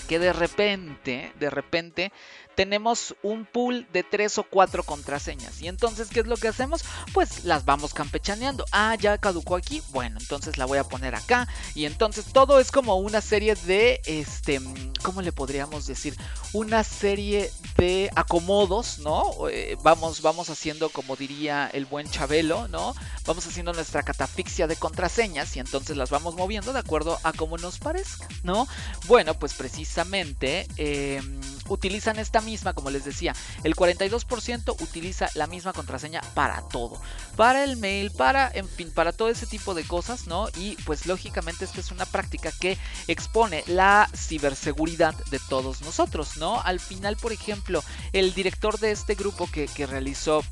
Que 0.10 0.20
de 0.20 0.34
repente, 0.34 1.32
de 1.40 1.50
repente, 1.50 2.12
tenemos 2.60 3.16
un 3.24 3.46
pool 3.46 3.88
de 3.94 4.04
tres 4.04 4.38
o 4.38 4.44
cuatro 4.44 4.84
contraseñas. 4.84 5.62
Y 5.62 5.70
entonces, 5.70 6.10
¿qué 6.10 6.20
es 6.20 6.28
lo 6.28 6.36
que 6.36 6.50
hacemos? 6.50 6.84
Pues 7.14 7.46
las 7.46 7.64
vamos 7.64 7.94
campechaneando. 7.94 8.66
Ah, 8.74 8.98
ya 9.00 9.18
caducó 9.18 9.56
aquí. 9.56 9.82
Bueno, 9.92 10.18
entonces 10.20 10.58
la 10.58 10.66
voy 10.66 10.78
a 10.78 10.84
poner 10.84 11.16
acá. 11.16 11.48
Y 11.74 11.86
entonces 11.86 12.26
todo 12.34 12.60
es 12.60 12.70
como 12.70 12.98
una 12.98 13.22
serie 13.22 13.56
de, 13.56 14.02
este, 14.04 14.60
¿cómo 15.04 15.22
le 15.22 15.32
podríamos 15.32 15.88
decir? 15.88 16.18
Una 16.52 16.84
serie 16.84 17.50
de 17.78 18.12
acomodos, 18.14 19.00
¿no? 19.00 19.48
Eh, 19.50 19.78
vamos, 19.82 20.22
vamos 20.22 20.50
haciendo, 20.50 20.90
como 20.90 21.16
diría 21.16 21.70
el 21.72 21.86
buen 21.86 22.12
Chabelo, 22.12 22.68
¿no? 22.68 22.94
Vamos 23.26 23.48
haciendo 23.48 23.72
nuestra 23.72 24.04
catafixia 24.04 24.68
de 24.68 24.76
contraseñas 24.76 25.56
y 25.56 25.62
entonces 25.62 25.96
las 25.96 26.10
vamos 26.10 26.36
moviendo 26.36 26.74
de 26.74 26.80
acuerdo 26.80 27.20
a 27.24 27.32
como 27.32 27.58
nos 27.58 27.80
parezca, 27.80 28.28
¿no? 28.44 28.68
Bueno, 29.08 29.34
pues 29.36 29.54
precisamente 29.54 30.68
em, 30.76 31.40
utilizan 31.70 32.20
esta 32.20 32.42
misma, 32.42 32.74
como 32.74 32.90
les 32.90 33.06
decía, 33.06 33.34
el 33.64 33.76
42% 33.76 34.76
utiliza 34.82 35.30
la 35.36 35.48
misma 35.48 35.74
contraseña 35.74 36.22
para 36.34 36.62
todo, 36.70 37.02
para 37.36 37.64
el 37.64 37.78
mail, 37.78 38.12
para, 38.12 38.52
en 38.54 38.68
fin, 38.68 38.92
para 38.92 39.12
todo 39.12 39.30
ese 39.30 39.46
tipo 39.46 39.74
de 39.74 39.84
cosas, 39.84 40.28
¿no? 40.28 40.48
Y 40.58 40.76
pues 40.86 41.06
lógicamente 41.06 41.66
esta 41.66 41.80
es 41.80 41.92
una 41.92 42.06
práctica 42.06 42.52
que 42.60 42.78
expone 43.08 43.64
la 43.68 44.10
ciberseguridad 44.16 45.16
de 45.32 45.40
todos 45.50 45.82
nosotros, 45.82 46.38
¿no? 46.38 46.62
Al 46.62 46.80
final, 46.80 47.18
por 47.18 47.32
ejemplo, 47.32 47.84
el 48.14 48.34
director 48.34 48.80
de 48.80 48.92
este 48.92 49.16
grupo 49.16 49.50
que, 49.52 49.70
realizó 49.90 50.44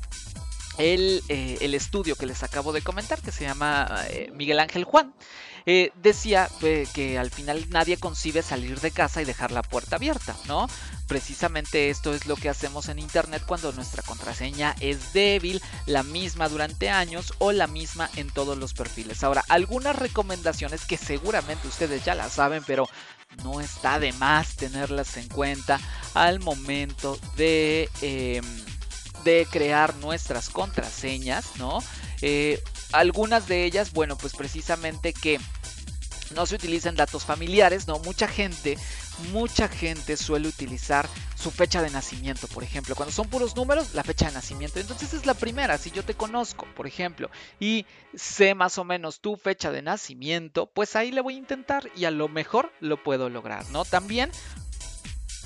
el, 0.78 1.22
eh, 1.28 1.58
el, 1.60 1.74
estudio 1.74 2.16
que 2.16 2.26
les 2.26 2.42
acabo 2.42 2.72
de 2.72 2.82
comentar, 2.82 3.20
que 3.20 3.30
se 3.30 3.44
llama 3.44 4.04
eh, 4.08 4.30
Miguel 4.34 4.58
Ángel 4.58 4.84
Juan, 4.84 5.12
eh, 5.66 5.92
decía 5.96 6.48
que 6.94 7.18
al 7.18 7.30
final 7.30 7.68
nadie 7.68 7.98
concibe 7.98 8.40
salir 8.42 8.80
de 8.80 8.90
casa 8.90 9.20
y 9.20 9.26
dejar 9.26 9.50
la 9.50 9.62
puerta 9.62 9.96
abierta, 9.96 10.34
¿no? 10.46 10.66
Precisamente 11.08 11.88
esto 11.90 12.14
es 12.14 12.26
lo 12.26 12.36
que 12.36 12.50
hacemos 12.50 12.88
en 12.88 12.98
Internet 12.98 13.42
cuando 13.46 13.72
nuestra 13.72 14.02
contraseña 14.02 14.76
es 14.78 15.14
débil, 15.14 15.62
la 15.86 16.02
misma 16.02 16.48
durante 16.48 16.90
años 16.90 17.32
o 17.38 17.50
la 17.50 17.66
misma 17.66 18.10
en 18.16 18.28
todos 18.30 18.58
los 18.58 18.74
perfiles. 18.74 19.24
Ahora, 19.24 19.42
algunas 19.48 19.96
recomendaciones 19.96 20.84
que 20.84 20.98
seguramente 20.98 21.66
ustedes 21.66 22.04
ya 22.04 22.14
las 22.14 22.32
saben, 22.32 22.62
pero 22.66 22.88
no 23.42 23.60
está 23.60 23.98
de 23.98 24.12
más 24.12 24.56
tenerlas 24.56 25.16
en 25.16 25.28
cuenta 25.28 25.80
al 26.14 26.40
momento 26.40 27.18
de... 27.36 27.88
Em, 28.02 28.44
de 29.24 29.46
crear 29.50 29.96
nuestras 29.96 30.48
contraseñas, 30.48 31.56
¿no? 31.56 31.80
Eh, 32.22 32.62
algunas 32.92 33.48
de 33.48 33.64
ellas, 33.64 33.92
bueno, 33.92 34.16
pues 34.16 34.32
precisamente 34.32 35.12
que 35.12 35.40
no 36.34 36.46
se 36.46 36.54
utilicen 36.54 36.94
datos 36.94 37.24
familiares, 37.24 37.86
¿no? 37.86 37.98
Mucha 38.00 38.28
gente, 38.28 38.78
mucha 39.32 39.68
gente 39.68 40.16
suele 40.16 40.48
utilizar 40.48 41.08
su 41.36 41.50
fecha 41.50 41.82
de 41.82 41.90
nacimiento, 41.90 42.48
por 42.48 42.62
ejemplo. 42.62 42.94
Cuando 42.94 43.12
son 43.12 43.28
puros 43.28 43.56
números, 43.56 43.94
la 43.94 44.02
fecha 44.02 44.26
de 44.26 44.32
nacimiento. 44.32 44.80
Entonces 44.80 45.14
es 45.14 45.26
la 45.26 45.34
primera, 45.34 45.78
si 45.78 45.90
yo 45.90 46.04
te 46.04 46.14
conozco, 46.14 46.66
por 46.74 46.86
ejemplo, 46.86 47.30
y 47.60 47.86
sé 48.14 48.54
más 48.54 48.78
o 48.78 48.84
menos 48.84 49.20
tu 49.20 49.36
fecha 49.36 49.70
de 49.70 49.82
nacimiento, 49.82 50.66
pues 50.66 50.96
ahí 50.96 51.12
le 51.12 51.20
voy 51.20 51.34
a 51.34 51.38
intentar 51.38 51.90
y 51.96 52.04
a 52.04 52.10
lo 52.10 52.28
mejor 52.28 52.72
lo 52.80 53.02
puedo 53.02 53.28
lograr, 53.28 53.68
¿no? 53.70 53.84
También, 53.84 54.30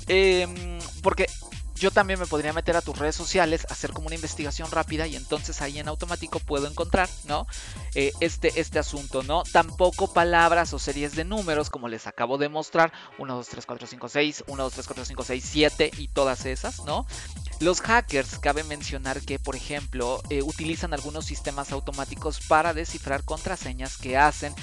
em, 0.07 0.79
porque 1.01 1.27
yo 1.83 1.91
también 1.91 2.17
me 2.17 2.25
podría 2.25 2.53
meter 2.53 2.77
a 2.77 2.81
tus 2.81 2.97
redes 2.97 3.13
sociales, 3.13 3.67
hacer 3.69 3.91
como 3.91 4.07
una 4.07 4.15
investigación 4.15 4.71
rápida 4.71 5.05
y 5.05 5.17
entonces 5.17 5.61
ahí 5.61 5.79
en 5.79 5.89
automático 5.89 6.39
puedo 6.39 6.65
encontrar, 6.65 7.09
¿no? 7.25 7.45
Eh, 7.93 8.13
este, 8.21 8.57
este 8.61 8.79
asunto, 8.79 9.21
¿no? 9.21 9.43
Tampoco 9.43 10.13
palabras 10.13 10.73
o 10.73 10.79
series 10.79 11.13
de 11.13 11.25
números 11.25 11.69
como 11.69 11.89
les 11.89 12.07
acabo 12.07 12.37
de 12.37 12.47
mostrar, 12.47 12.93
1, 13.17 13.35
2, 13.35 13.47
3, 13.49 13.65
4, 13.65 13.87
5, 13.87 14.07
6, 14.07 14.43
1, 14.47 14.63
2, 14.63 14.73
3, 14.73 14.87
4, 14.87 15.05
5, 15.05 15.23
6, 15.25 15.45
7 15.45 15.91
y 15.97 16.07
todas 16.07 16.45
esas, 16.45 16.85
¿no? 16.85 17.05
Los 17.59 17.81
hackers, 17.81 18.39
cabe 18.39 18.63
mencionar 18.63 19.19
que, 19.19 19.37
por 19.37 19.57
ejemplo, 19.57 20.21
eh, 20.29 20.41
utilizan 20.41 20.93
algunos 20.93 21.25
sistemas 21.25 21.73
automáticos 21.73 22.39
para 22.47 22.73
descifrar 22.73 23.25
contraseñas 23.25 23.97
que 23.97 24.15
hacen 24.15 24.55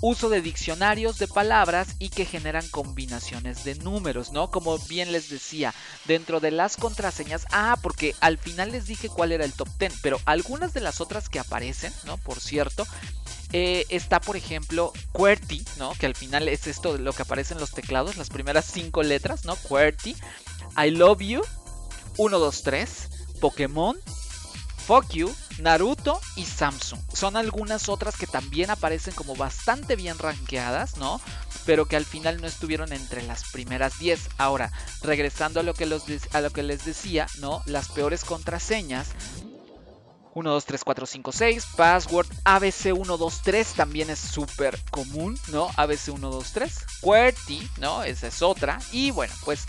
uso 0.00 0.28
de 0.28 0.40
diccionarios 0.40 1.18
de 1.18 1.28
palabras 1.28 1.88
y 1.98 2.10
que 2.10 2.24
generan 2.24 2.66
combinaciones 2.68 3.64
de 3.64 3.74
números, 3.76 4.32
¿no? 4.32 4.50
Como 4.50 4.78
bien 4.78 5.12
les 5.12 5.28
decía, 5.30 5.74
dentro 6.06 6.40
de 6.40 6.50
las 6.50 6.76
contraseñas, 6.76 7.46
ah, 7.52 7.78
porque 7.82 8.14
al 8.20 8.38
final 8.38 8.72
les 8.72 8.86
dije 8.86 9.08
cuál 9.08 9.32
era 9.32 9.44
el 9.44 9.52
top 9.52 9.68
10, 9.78 9.94
pero 10.02 10.18
algunas 10.24 10.74
de 10.74 10.80
las 10.80 11.00
otras 11.00 11.28
que 11.28 11.38
aparecen, 11.38 11.92
¿no? 12.04 12.18
Por 12.18 12.40
cierto, 12.40 12.86
eh, 13.52 13.86
está, 13.88 14.20
por 14.20 14.36
ejemplo, 14.36 14.92
QWERTY, 15.12 15.64
¿no? 15.78 15.92
Que 15.94 16.06
al 16.06 16.14
final 16.14 16.48
es 16.48 16.66
esto 16.66 16.92
de 16.92 16.98
lo 16.98 17.12
que 17.12 17.22
aparece 17.22 17.54
en 17.54 17.60
los 17.60 17.70
teclados, 17.70 18.16
las 18.16 18.28
primeras 18.28 18.64
cinco 18.64 19.02
letras, 19.02 19.44
¿no? 19.44 19.56
QWERTY, 19.56 20.16
I 20.76 20.90
love 20.90 21.20
you, 21.20 21.42
1, 22.16 22.38
2, 22.38 22.62
3, 22.62 23.08
Pokémon, 23.40 23.96
Fuck 24.86 25.10
You, 25.12 25.34
Naruto 25.58 26.20
y 26.36 26.44
Samsung. 26.44 27.00
Son 27.12 27.36
algunas 27.36 27.88
otras 27.88 28.16
que 28.16 28.26
también 28.26 28.70
aparecen 28.70 29.14
como 29.14 29.36
bastante 29.36 29.96
bien 29.96 30.18
rankeadas, 30.18 30.96
¿no? 30.96 31.20
Pero 31.64 31.86
que 31.86 31.96
al 31.96 32.04
final 32.04 32.40
no 32.40 32.46
estuvieron 32.46 32.92
entre 32.92 33.22
las 33.22 33.44
primeras 33.52 33.98
10. 33.98 34.30
Ahora, 34.38 34.72
regresando 35.02 35.60
a 35.60 35.62
lo 35.62 35.74
que, 35.74 35.84
a 36.32 36.40
lo 36.40 36.50
que 36.50 36.62
les 36.62 36.84
decía, 36.84 37.26
¿no? 37.38 37.62
Las 37.66 37.88
peores 37.88 38.24
contraseñas 38.24 39.08
1, 40.34 40.50
2, 40.50 40.64
3, 40.64 40.84
4, 40.84 41.06
5, 41.06 41.32
6. 41.32 41.66
Password 41.76 42.26
ABC 42.44 42.92
1, 42.92 43.16
2, 43.16 43.40
3 43.42 43.72
también 43.74 44.10
es 44.10 44.18
súper 44.18 44.78
común, 44.90 45.38
¿no? 45.48 45.70
ABC 45.76 46.08
1, 46.08 46.30
2, 46.30 46.52
3. 46.52 46.86
QWERTY, 47.00 47.70
¿no? 47.78 48.02
Esa 48.02 48.26
es 48.26 48.42
otra. 48.42 48.78
Y 48.90 49.12
bueno, 49.12 49.32
pues 49.44 49.66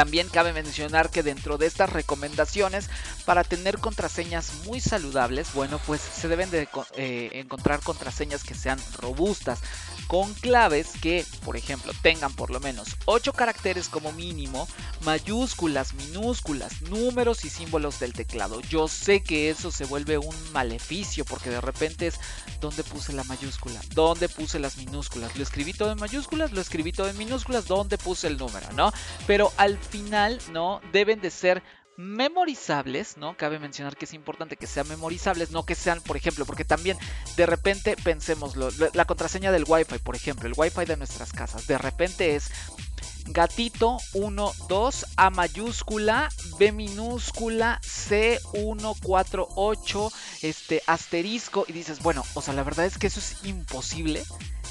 También 0.00 0.30
cabe 0.30 0.54
mencionar 0.54 1.10
que 1.10 1.22
dentro 1.22 1.58
de 1.58 1.66
estas 1.66 1.90
recomendaciones 1.90 2.88
para 3.26 3.44
tener 3.44 3.76
contraseñas 3.76 4.50
muy 4.64 4.80
saludables, 4.80 5.52
bueno, 5.52 5.78
pues 5.86 6.00
se 6.00 6.26
deben 6.26 6.50
de 6.50 6.66
eh, 6.96 7.28
encontrar 7.34 7.80
contraseñas 7.80 8.42
que 8.42 8.54
sean 8.54 8.80
robustas, 8.96 9.60
con 10.06 10.32
claves 10.32 10.88
que, 11.02 11.24
por 11.44 11.56
ejemplo, 11.56 11.92
tengan 12.02 12.32
por 12.32 12.50
lo 12.50 12.60
menos 12.60 12.96
8 13.04 13.34
caracteres 13.34 13.88
como 13.88 14.10
mínimo, 14.10 14.66
mayúsculas, 15.04 15.92
minúsculas, 15.92 16.80
números 16.82 17.44
y 17.44 17.50
símbolos 17.50 18.00
del 18.00 18.14
teclado. 18.14 18.60
Yo 18.62 18.88
sé 18.88 19.22
que 19.22 19.50
eso 19.50 19.70
se 19.70 19.84
vuelve 19.84 20.16
un 20.16 20.34
maleficio 20.52 21.26
porque 21.26 21.50
de 21.50 21.60
repente 21.60 22.06
es 22.06 22.18
¿dónde 22.60 22.82
puse 22.84 23.12
la 23.12 23.22
mayúscula? 23.24 23.80
¿Dónde 23.94 24.28
puse 24.28 24.58
las 24.58 24.78
minúsculas? 24.78 25.36
¿Lo 25.36 25.42
escribí 25.42 25.74
todo 25.74 25.92
en 25.92 26.00
mayúsculas? 26.00 26.52
¿Lo 26.52 26.60
escribí 26.60 26.90
todo 26.90 27.08
en 27.08 27.18
minúsculas? 27.18 27.66
¿Dónde 27.66 27.98
puse 27.98 28.26
el 28.26 28.36
número? 28.36 28.66
¿No? 28.72 28.92
Pero 29.26 29.52
al 29.58 29.78
final, 29.90 30.40
¿no? 30.52 30.80
Deben 30.92 31.20
de 31.20 31.30
ser 31.30 31.62
memorizables, 31.96 33.18
¿no? 33.18 33.36
Cabe 33.36 33.58
mencionar 33.58 33.96
que 33.96 34.06
es 34.06 34.14
importante 34.14 34.56
que 34.56 34.66
sean 34.66 34.88
memorizables, 34.88 35.50
no 35.50 35.66
que 35.66 35.74
sean, 35.74 36.00
por 36.00 36.16
ejemplo, 36.16 36.46
porque 36.46 36.64
también 36.64 36.96
de 37.36 37.44
repente 37.44 37.94
pensémoslo, 38.02 38.70
la 38.94 39.04
contraseña 39.04 39.52
del 39.52 39.64
Wi-Fi, 39.66 39.98
por 39.98 40.16
ejemplo, 40.16 40.48
el 40.48 40.54
Wi-Fi 40.56 40.86
de 40.86 40.96
nuestras 40.96 41.32
casas, 41.32 41.66
de 41.66 41.76
repente 41.76 42.36
es 42.36 42.50
gatito 43.26 43.98
1, 44.14 44.52
2, 44.68 45.06
A 45.16 45.30
mayúscula, 45.30 46.30
B 46.58 46.72
minúscula, 46.72 47.78
C 47.82 48.40
1, 48.54 48.94
4, 49.02 49.48
8, 49.56 50.12
este 50.42 50.82
asterisco 50.86 51.64
y 51.68 51.72
dices, 51.72 52.02
bueno, 52.02 52.24
o 52.34 52.40
sea, 52.40 52.54
la 52.54 52.62
verdad 52.62 52.86
es 52.86 52.98
que 52.98 53.08
eso 53.08 53.20
es 53.20 53.44
imposible 53.44 54.24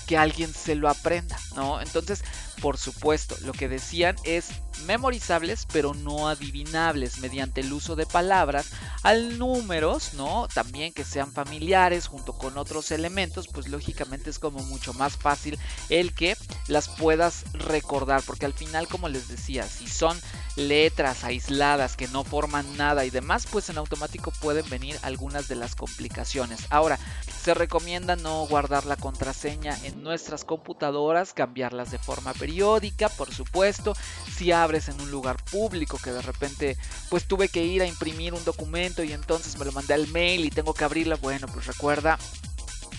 que 0.10 0.18
alguien 0.18 0.52
se 0.52 0.74
lo 0.74 0.90
aprenda, 0.90 1.38
¿no? 1.56 1.80
Entonces, 1.82 2.24
por 2.64 2.80
supuesto, 2.80 3.38
lo 3.42 3.54
que 3.54 3.70
decían 3.70 4.16
es 4.24 4.48
memorizables 4.88 5.68
pero 5.72 5.94
no 5.94 6.28
adivinables 6.30 7.20
mediante 7.20 7.62
el 7.62 7.72
uso 7.72 7.96
de 7.96 8.08
palabras 8.08 8.72
al 9.04 9.38
números, 9.38 10.16
¿no? 10.16 10.48
También 10.52 10.94
que 10.94 11.04
sean 11.04 11.32
familiares 11.32 12.08
junto 12.08 12.34
con 12.34 12.58
otros 12.58 12.90
elementos, 12.90 13.48
pues 13.48 13.68
lógicamente 13.68 14.32
es 14.32 14.40
como 14.40 14.64
mucho 14.64 14.96
más 14.96 15.16
fácil 15.16 15.60
el 15.90 16.16
que 16.16 16.36
las 16.68 16.90
puedas 16.90 17.44
recordar, 17.54 18.24
porque 18.24 18.48
al 18.48 18.54
final, 18.54 18.88
como 18.88 19.10
les 19.10 19.28
decía, 19.28 19.68
si 19.68 19.88
son 19.88 20.20
letras 20.56 21.24
aisladas 21.24 21.96
que 21.96 22.08
no 22.08 22.24
forman 22.24 22.78
nada 22.78 23.06
y 23.06 23.12
demás, 23.12 23.46
pues 23.50 23.70
en 23.70 23.78
automático 23.78 24.32
pueden 24.42 24.68
venir 24.70 24.98
algunas 25.04 25.48
de 25.48 25.56
las 25.56 25.76
complicaciones. 25.76 26.62
Ahora, 26.72 26.98
se 27.44 27.54
recomienda 27.54 28.16
no 28.16 28.46
guardar 28.48 28.86
la 28.86 28.96
contraseña 28.96 29.78
en 29.84 29.99
nuestras 30.00 30.46
computadoras, 30.46 31.34
cambiarlas 31.34 31.92
de 31.92 32.00
forma 32.00 32.34
periódica, 32.34 33.10
por 33.10 33.34
supuesto, 33.34 33.94
si 34.36 34.52
abres 34.52 34.90
en 34.90 35.00
un 35.02 35.12
lugar 35.12 35.44
público 35.46 36.00
que 36.04 36.12
de 36.12 36.22
repente 36.22 36.78
pues 37.10 37.26
tuve 37.26 37.50
que 37.50 37.64
ir 37.64 37.82
a 37.82 37.88
imprimir 37.88 38.34
un 38.34 38.44
documento 38.44 39.04
y 39.04 39.14
entonces 39.14 39.58
me 39.58 39.66
lo 39.66 39.72
mandé 39.72 39.94
al 39.94 40.08
mail 40.08 40.46
y 40.46 40.50
tengo 40.50 40.74
que 40.74 40.84
abrirla, 40.84 41.16
bueno, 41.16 41.48
pues 41.48 41.66
recuerda 41.66 42.18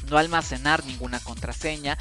no 0.08 0.18
almacenar 0.18 0.84
ninguna 0.84 1.20
contraseña, 1.20 1.98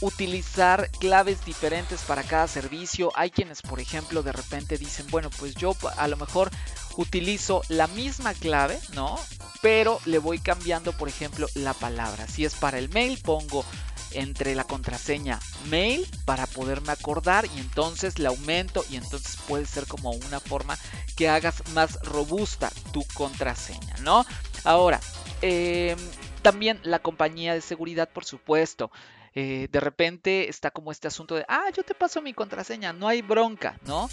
utilizar 0.00 0.90
claves 0.98 1.44
diferentes 1.44 2.02
para 2.02 2.22
cada 2.22 2.48
servicio. 2.48 3.12
Hay 3.14 3.30
quienes, 3.30 3.62
por 3.62 3.80
ejemplo, 3.80 4.22
de 4.22 4.32
repente 4.32 4.78
dicen, 4.78 5.06
bueno, 5.10 5.30
pues 5.38 5.54
yo 5.54 5.76
a 5.96 6.08
lo 6.08 6.16
mejor 6.16 6.50
utilizo 6.96 7.62
la 7.68 7.86
misma 7.88 8.34
clave, 8.34 8.80
¿no? 8.94 9.18
Pero 9.62 10.00
le 10.06 10.18
voy 10.18 10.38
cambiando, 10.38 10.92
por 10.92 11.08
ejemplo, 11.08 11.46
la 11.54 11.74
palabra. 11.74 12.26
Si 12.26 12.44
es 12.44 12.54
para 12.54 12.78
el 12.78 12.88
mail, 12.88 13.20
pongo 13.22 13.64
entre 14.12 14.54
la 14.54 14.64
contraseña 14.64 15.38
mail 15.68 16.06
para 16.24 16.46
poderme 16.46 16.92
acordar 16.92 17.46
y 17.46 17.60
entonces 17.60 18.18
la 18.18 18.30
aumento 18.30 18.84
y 18.90 18.96
entonces 18.96 19.36
puede 19.48 19.66
ser 19.66 19.86
como 19.86 20.10
una 20.10 20.40
forma 20.40 20.76
que 21.16 21.28
hagas 21.28 21.62
más 21.72 22.00
robusta 22.02 22.70
tu 22.92 23.04
contraseña, 23.14 23.96
¿no? 24.02 24.24
Ahora, 24.64 25.00
eh, 25.42 25.96
también 26.42 26.80
la 26.82 26.98
compañía 26.98 27.54
de 27.54 27.60
seguridad, 27.60 28.08
por 28.08 28.24
supuesto. 28.24 28.90
Eh, 29.34 29.68
de 29.70 29.80
repente 29.80 30.48
está 30.48 30.72
como 30.72 30.90
este 30.90 31.06
asunto 31.06 31.36
de, 31.36 31.44
ah, 31.48 31.66
yo 31.74 31.84
te 31.84 31.94
paso 31.94 32.20
mi 32.20 32.34
contraseña, 32.34 32.92
no 32.92 33.06
hay 33.06 33.22
bronca, 33.22 33.78
¿no? 33.86 34.10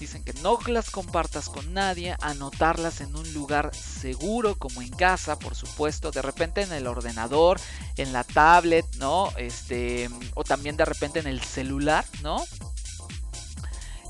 Dicen 0.00 0.24
que 0.24 0.32
no 0.42 0.58
las 0.66 0.90
compartas 0.90 1.50
con 1.50 1.74
nadie, 1.74 2.16
anotarlas 2.22 3.02
en 3.02 3.14
un 3.14 3.34
lugar 3.34 3.70
seguro 3.74 4.56
como 4.56 4.80
en 4.80 4.88
casa, 4.88 5.38
por 5.38 5.54
supuesto, 5.54 6.10
de 6.10 6.22
repente 6.22 6.62
en 6.62 6.72
el 6.72 6.86
ordenador, 6.86 7.60
en 7.96 8.14
la 8.14 8.24
tablet, 8.24 8.86
¿no? 8.96 9.30
Este, 9.36 10.08
o 10.34 10.42
también 10.42 10.78
de 10.78 10.86
repente 10.86 11.18
en 11.18 11.26
el 11.26 11.42
celular, 11.42 12.06
¿no? 12.22 12.42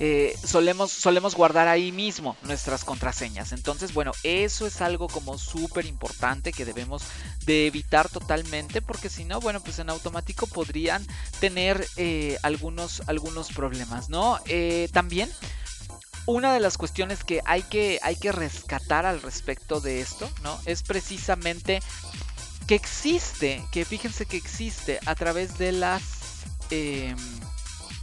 Eh, 0.02 0.34
solemos, 0.42 0.90
solemos 0.90 1.34
guardar 1.34 1.68
ahí 1.68 1.92
mismo 1.92 2.34
nuestras 2.44 2.84
contraseñas. 2.84 3.52
Entonces, 3.52 3.92
bueno, 3.92 4.12
eso 4.22 4.66
es 4.66 4.80
algo 4.80 5.08
como 5.08 5.36
súper 5.36 5.84
importante 5.84 6.52
que 6.52 6.64
debemos 6.64 7.02
de 7.44 7.66
evitar 7.66 8.08
totalmente 8.08 8.80
porque 8.80 9.10
si 9.10 9.24
no, 9.24 9.40
bueno, 9.40 9.60
pues 9.60 9.78
en 9.78 9.90
automático 9.90 10.46
podrían 10.46 11.06
tener 11.38 11.86
eh, 11.96 12.38
algunos, 12.42 13.02
algunos 13.08 13.48
problemas, 13.52 14.08
¿no? 14.08 14.38
Eh, 14.46 14.88
también 14.90 15.28
una 16.26 16.52
de 16.52 16.60
las 16.60 16.78
cuestiones 16.78 17.24
que 17.24 17.40
hay, 17.44 17.62
que 17.62 17.98
hay 18.02 18.16
que 18.16 18.32
rescatar 18.32 19.06
al 19.06 19.22
respecto 19.22 19.80
de 19.80 20.00
esto, 20.00 20.30
¿no? 20.42 20.58
Es 20.66 20.82
precisamente 20.82 21.80
que 22.66 22.74
existe, 22.74 23.64
que 23.72 23.84
fíjense 23.84 24.26
que 24.26 24.36
existe 24.36 25.00
a 25.06 25.14
través 25.14 25.58
de 25.58 25.72
las... 25.72 26.02
Em, 26.70 27.16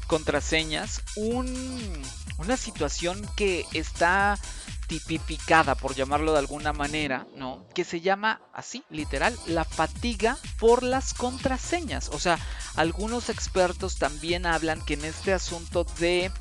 contraseñas 0.08 1.01
una 1.17 2.58
situación 2.58 3.27
que 3.36 3.65
está 3.73 4.39
tipificada, 4.88 5.75
por 5.75 5.95
llamarlo 5.95 6.32
de 6.32 6.39
alguna 6.39 6.71
manera, 6.71 7.27
¿no? 7.36 7.67
Que 7.75 7.84
se 7.84 7.99
llama 7.99 8.41
así, 8.53 8.84
literal, 8.89 9.38
la 9.45 9.65
fatiga 9.65 10.38
por 10.60 10.82
las 10.82 11.13
contraseñas. 11.13 12.10
O 12.10 12.19
sea, 12.19 12.39
algunos 12.75 13.30
expertos 13.30 13.97
también 13.97 14.45
hablan 14.45 14.84
que 14.86 14.93
en 14.93 15.03
este 15.03 15.34
asunto 15.34 15.86
de 15.99 16.32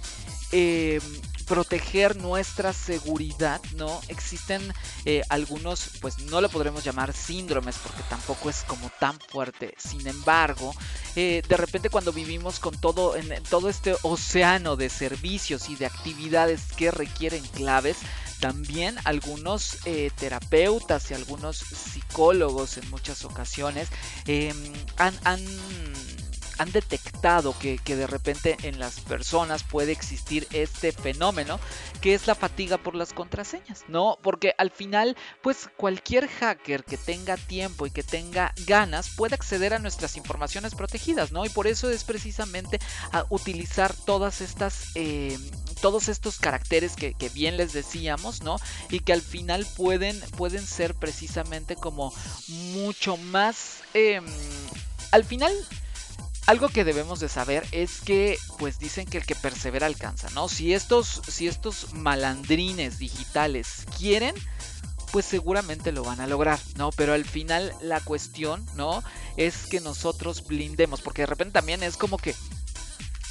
eh, 0.52 1.00
proteger 1.46 2.16
nuestra 2.16 2.72
seguridad, 2.72 3.60
¿no? 3.76 4.00
Existen 4.08 4.72
eh, 5.04 5.22
algunos, 5.28 5.90
pues 6.00 6.18
no 6.18 6.40
lo 6.40 6.48
podremos 6.48 6.84
llamar 6.84 7.12
síndromes 7.12 7.76
porque 7.82 8.02
tampoco 8.08 8.50
es 8.50 8.64
como 8.64 8.90
tan 8.98 9.18
fuerte. 9.20 9.74
Sin 9.78 10.06
embargo, 10.06 10.74
eh, 11.14 11.42
de 11.48 11.56
repente 11.56 11.88
cuando 11.88 12.12
vivimos 12.12 12.58
con 12.58 12.78
todo, 12.78 13.16
en, 13.16 13.42
todo 13.44 13.68
este 13.68 13.96
océano 14.02 14.76
de 14.76 14.90
servicios 14.90 15.68
y 15.68 15.76
de 15.76 15.86
actividades 15.86 16.72
que 16.76 16.90
requieren 16.90 17.44
claves, 17.54 17.98
también 18.40 18.96
algunos 19.04 19.78
eh, 19.86 20.10
terapeutas 20.16 21.10
y 21.10 21.14
algunos 21.14 21.56
psicólogos 21.56 22.76
en 22.76 22.90
muchas 22.90 23.24
ocasiones 23.24 23.88
em, 24.26 24.56
han, 24.98 25.14
han 25.24 25.40
han 26.58 26.72
detectado 26.72 27.54
que, 27.58 27.78
de 27.86 28.06
repente 28.06 28.56
en 28.62 28.78
las 28.78 29.00
personas 29.00 29.62
puede 29.62 29.92
existir 29.92 30.46
este 30.52 30.92
fenómeno 30.92 31.58
que 32.00 32.14
es 32.14 32.26
la 32.26 32.34
fatiga 32.34 32.78
por 32.78 32.94
las 32.94 33.12
contraseñas, 33.12 33.84
¿no? 33.88 34.18
Porque 34.22 34.54
al 34.58 34.70
final, 34.70 35.16
pues 35.42 35.68
cualquier 35.76 36.28
hacker 36.28 36.84
que 36.84 36.96
tenga 36.96 37.36
tiempo 37.36 37.86
y 37.86 37.90
que 37.90 38.02
tenga 38.02 38.52
ganas 38.66 39.10
puede 39.10 39.34
acceder 39.34 39.74
a 39.74 39.78
nuestras 39.78 40.16
informaciones 40.16 40.74
protegidas, 40.74 41.32
¿no? 41.32 41.44
Y 41.44 41.48
por 41.48 41.66
eso 41.66 41.90
es 41.90 42.04
precisamente 42.04 42.78
a 43.12 43.24
utilizar 43.30 43.94
todas 43.94 44.40
estas... 44.40 44.90
Eh, 44.94 45.38
todos 45.80 46.08
estos 46.08 46.38
caracteres 46.38 46.96
que, 46.96 47.14
bien 47.34 47.58
les 47.58 47.72
decíamos, 47.72 48.42
¿no? 48.42 48.56
Y 48.90 49.00
que 49.00 49.12
al 49.12 49.20
final 49.20 49.66
pueden, 49.76 50.18
pueden 50.36 50.66
ser 50.66 50.94
precisamente 50.94 51.76
como 51.76 52.14
mucho 52.48 53.16
más... 53.16 53.82
Em, 53.94 54.24
al 55.12 55.24
final 55.24 55.52
algo 56.46 56.68
que 56.68 56.84
debemos 56.84 57.20
de 57.20 57.28
saber 57.28 57.66
es 57.72 58.00
que, 58.00 58.38
pues 58.58 58.78
dicen 58.78 59.06
que 59.06 59.18
el 59.18 59.26
que 59.26 59.34
persevera 59.34 59.86
alcanza, 59.86 60.28
¿no? 60.30 60.48
Si 60.48 60.72
estos, 60.72 61.20
si 61.28 61.48
estos 61.48 61.92
malandrines 61.92 62.98
digitales 62.98 63.84
quieren, 63.98 64.34
pues 65.12 65.24
seguramente 65.24 65.92
lo 65.92 66.04
van 66.04 66.20
a 66.20 66.26
lograr, 66.26 66.60
¿no? 66.76 66.90
Pero 66.92 67.14
al 67.14 67.24
final 67.24 67.74
la 67.80 68.00
cuestión, 68.00 68.64
¿no? 68.76 69.02
Es 69.36 69.66
que 69.66 69.80
nosotros 69.80 70.46
blindemos, 70.46 71.00
porque 71.00 71.22
de 71.22 71.26
repente 71.26 71.52
también 71.54 71.82
es 71.82 71.96
como 71.96 72.16
que 72.16 72.34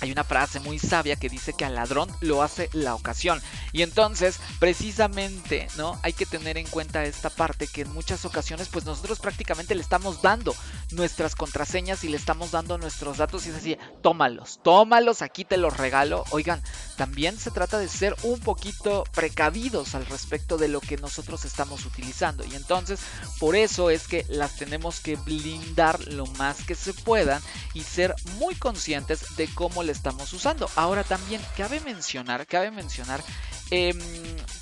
hay 0.02 0.12
una 0.12 0.24
frase 0.24 0.60
muy 0.60 0.80
sabia 0.80 1.16
que 1.16 1.30
dice 1.30 1.54
que 1.54 1.66
al 1.66 1.76
ladrón 1.76 2.10
lo 2.22 2.44
hace 2.44 2.70
la 2.74 2.96
ocasión. 2.96 3.42
Y 3.72 3.82
entonces, 3.82 4.40
precisamente, 4.60 5.68
¿no? 5.78 6.00
Hay 6.04 6.14
que 6.14 6.26
tener 6.26 6.58
en 6.58 6.68
cuenta 6.68 7.06
esta 7.06 7.30
parte 7.30 7.68
que 7.68 7.82
en 7.82 7.94
muchas 7.94 8.26
ocasiones, 8.26 8.68
pues 8.70 8.86
nosotros 8.86 9.20
prácticamente 9.20 9.76
le 9.76 9.82
estamos 9.82 10.22
dando 10.22 10.56
nuestras 10.92 11.36
contraseñas 11.36 12.04
y 12.04 12.10
le 12.10 12.18
estamos 12.18 12.52
dando 12.52 12.78
nuestros 12.78 13.18
datos 13.18 13.46
y 13.46 13.50
es 13.50 13.56
así, 13.56 13.78
tómalos, 14.02 14.60
tómalos, 14.64 15.22
aquí 15.22 15.46
te 15.46 15.58
los 15.58 15.78
regalo. 15.78 16.26
Oigan, 16.32 16.62
también 16.96 17.38
se 17.38 17.52
trata 17.52 17.78
de 17.78 17.88
ser 17.88 18.16
un 18.24 18.40
poquito 18.40 19.04
precavidos 19.14 19.96
al 19.96 20.06
respecto 20.06 20.58
de 20.58 20.68
lo 20.68 20.82
que 20.82 20.98
nosotros 20.98 21.46
estamos 21.46 21.86
utilizando. 21.86 22.46
Y 22.46 22.56
entonces, 22.56 23.00
por 23.40 23.56
eso 23.56 23.90
es 23.90 24.08
que 24.08 24.26
las 24.30 24.56
tenemos 24.56 25.00
que 25.00 25.16
blindar 25.16 26.00
lo 26.08 26.26
más 26.26 26.64
que 26.64 26.76
se 26.76 26.94
puedan 26.94 27.42
y 27.74 27.82
ser 27.82 28.16
muy 28.40 28.56
conscientes 28.56 29.36
de 29.36 29.48
cómo 29.48 29.84
le 29.84 29.92
estamos 29.92 30.32
usando. 30.34 30.70
Ahora 30.76 31.04
también 31.04 31.42
cabe 31.58 31.80
mencionar, 31.82 32.48
cabe 32.48 32.72
mencionar 32.72 33.24
em, 33.72 34.00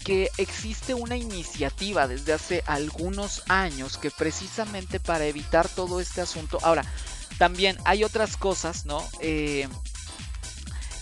que 0.03 0.31
existe 0.37 0.93
una 0.93 1.17
iniciativa 1.17 2.07
desde 2.07 2.33
hace 2.33 2.63
algunos 2.65 3.43
años 3.47 3.97
que 3.97 4.11
precisamente 4.11 4.99
para 4.99 5.25
evitar 5.25 5.69
todo 5.69 5.99
este 5.99 6.21
asunto. 6.21 6.57
Ahora, 6.63 6.83
también 7.37 7.77
hay 7.85 8.03
otras 8.03 8.37
cosas, 8.37 8.85
¿no? 8.85 9.03
Eh, 9.19 9.67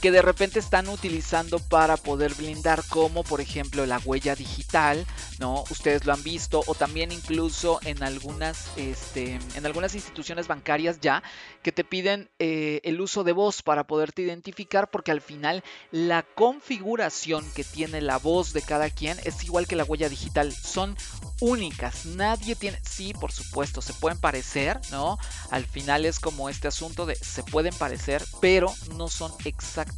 que 0.01 0.11
de 0.11 0.23
repente 0.23 0.57
están 0.57 0.89
utilizando 0.89 1.59
para 1.59 1.95
poder 1.95 2.33
blindar 2.33 2.83
como 2.89 3.23
por 3.23 3.39
ejemplo 3.39 3.85
la 3.85 3.99
huella 3.99 4.35
digital, 4.35 5.05
¿no? 5.39 5.63
Ustedes 5.69 6.05
lo 6.05 6.13
han 6.13 6.23
visto 6.23 6.63
o 6.65 6.73
también 6.73 7.11
incluso 7.11 7.79
en 7.83 8.01
algunas, 8.01 8.71
este, 8.77 9.39
en 9.53 9.65
algunas 9.65 9.93
instituciones 9.93 10.47
bancarias 10.47 10.99
ya 11.01 11.21
que 11.61 11.71
te 11.71 11.83
piden 11.83 12.29
eh, 12.39 12.81
el 12.83 12.99
uso 12.99 13.23
de 13.23 13.31
voz 13.31 13.61
para 13.61 13.85
poderte 13.85 14.23
identificar 14.23 14.89
porque 14.89 15.11
al 15.11 15.21
final 15.21 15.63
la 15.91 16.23
configuración 16.23 17.45
que 17.53 17.63
tiene 17.63 18.01
la 18.01 18.17
voz 18.17 18.53
de 18.53 18.63
cada 18.63 18.89
quien 18.89 19.19
es 19.23 19.43
igual 19.43 19.67
que 19.67 19.75
la 19.75 19.83
huella 19.83 20.09
digital, 20.09 20.51
son 20.51 20.97
únicas, 21.39 22.05
nadie 22.05 22.55
tiene, 22.55 22.79
sí, 22.83 23.13
por 23.13 23.31
supuesto, 23.31 23.81
se 23.81 23.93
pueden 23.93 24.19
parecer, 24.19 24.79
¿no? 24.91 25.17
Al 25.49 25.65
final 25.65 26.05
es 26.05 26.19
como 26.19 26.49
este 26.49 26.67
asunto 26.67 27.05
de 27.05 27.15
se 27.15 27.43
pueden 27.43 27.73
parecer, 27.73 28.23
pero 28.39 28.73
no 28.95 29.07
son 29.07 29.31
exactamente 29.45 29.90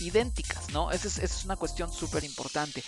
idénticas, 0.00 0.70
¿no? 0.70 0.90
Esa 0.90 1.08
es, 1.08 1.18
es 1.18 1.44
una 1.44 1.56
cuestión 1.56 1.92
súper 1.92 2.24
importante 2.24 2.82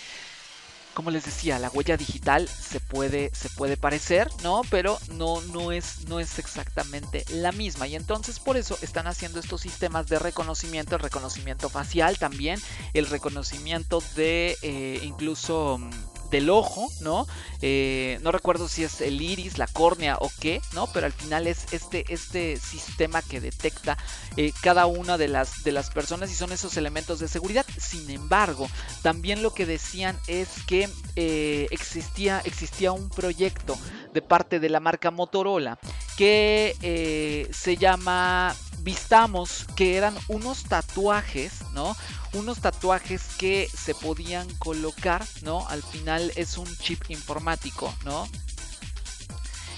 como 0.93 1.11
les 1.11 1.25
decía, 1.25 1.59
la 1.59 1.69
huella 1.69 1.97
digital 1.97 2.47
se 2.47 2.79
puede, 2.79 3.31
se 3.33 3.49
puede 3.49 3.77
parecer, 3.77 4.29
¿no? 4.43 4.61
Pero 4.69 4.99
no, 5.13 5.41
no, 5.41 5.71
es, 5.71 6.07
no 6.07 6.19
es 6.19 6.37
exactamente 6.39 7.25
la 7.29 7.51
misma. 7.51 7.87
Y 7.87 7.95
entonces 7.95 8.39
por 8.39 8.57
eso 8.57 8.77
están 8.81 9.07
haciendo 9.07 9.39
estos 9.39 9.61
sistemas 9.61 10.07
de 10.07 10.19
reconocimiento, 10.19 10.95
el 10.95 11.01
reconocimiento 11.01 11.69
facial 11.69 12.17
también, 12.17 12.59
el 12.93 13.07
reconocimiento 13.07 14.03
de 14.15 14.57
eh, 14.61 14.99
incluso 15.03 15.77
mm, 15.77 15.91
del 16.31 16.49
ojo, 16.49 16.89
¿no? 17.01 17.27
Eh, 17.61 18.17
no 18.23 18.31
recuerdo 18.31 18.67
si 18.67 18.83
es 18.83 19.01
el 19.01 19.21
iris, 19.21 19.57
la 19.57 19.67
córnea 19.67 20.17
o 20.19 20.31
qué, 20.39 20.61
¿no? 20.73 20.87
Pero 20.87 21.05
al 21.05 21.11
final 21.11 21.45
es 21.45 21.71
este, 21.73 22.05
este 22.11 22.57
sistema 22.57 23.21
que 23.21 23.41
detecta 23.41 23.97
eh, 24.37 24.53
cada 24.61 24.85
una 24.87 25.17
de 25.17 25.27
las, 25.27 25.63
de 25.63 25.73
las 25.73 25.91
personas 25.91 26.31
y 26.31 26.35
son 26.35 26.51
esos 26.51 26.77
elementos 26.77 27.19
de 27.19 27.27
seguridad. 27.27 27.65
Sin 27.77 28.09
embargo, 28.09 28.67
también 29.03 29.43
lo 29.43 29.53
que 29.53 29.65
decían 29.65 30.17
es 30.27 30.47
que 30.65 30.89
eh, 31.15 31.67
existía, 31.69 32.41
existía 32.45 32.93
un 32.93 33.09
proyecto 33.09 33.77
de 34.13 34.21
parte 34.21 34.59
de 34.59 34.69
la 34.69 34.79
marca 34.79 35.11
Motorola 35.11 35.77
que 36.17 37.49
se 37.51 37.77
llama 37.77 38.55
Vistamos 38.83 39.67
que 39.75 39.95
eran 39.97 40.15
unos 40.27 40.63
tatuajes, 40.63 41.53
¿no? 41.73 41.95
Unos 42.33 42.59
tatuajes 42.59 43.21
que 43.37 43.69
se 43.71 43.93
podían 43.93 44.47
colocar, 44.55 45.23
¿no? 45.43 45.67
Al 45.67 45.83
final 45.83 46.31
es 46.35 46.57
un 46.57 46.67
chip 46.77 47.03
informático, 47.09 47.93
¿no? 48.05 48.27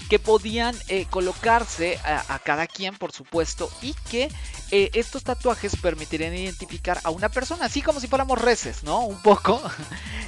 Que 0.08 0.18
podían 0.18 0.76
eh, 0.88 1.06
colocarse 1.08 1.98
a, 2.04 2.38
cada 2.40 2.66
quien, 2.66 2.96
por 2.96 3.12
supuesto, 3.12 3.70
y 3.80 3.94
que 4.10 4.30
eh, 4.70 4.90
estos 4.94 5.24
tatuajes 5.24 5.76
permitirían 5.76 6.34
identificar 6.34 7.00
a 7.04 7.10
una 7.10 7.28
persona, 7.28 7.66
así 7.66 7.80
como 7.80 8.00
si 8.00 8.06
fuéramos 8.06 8.40
reces, 8.40 8.82
¿no? 8.82 9.00
Un 9.00 9.20
poco. 9.22 9.60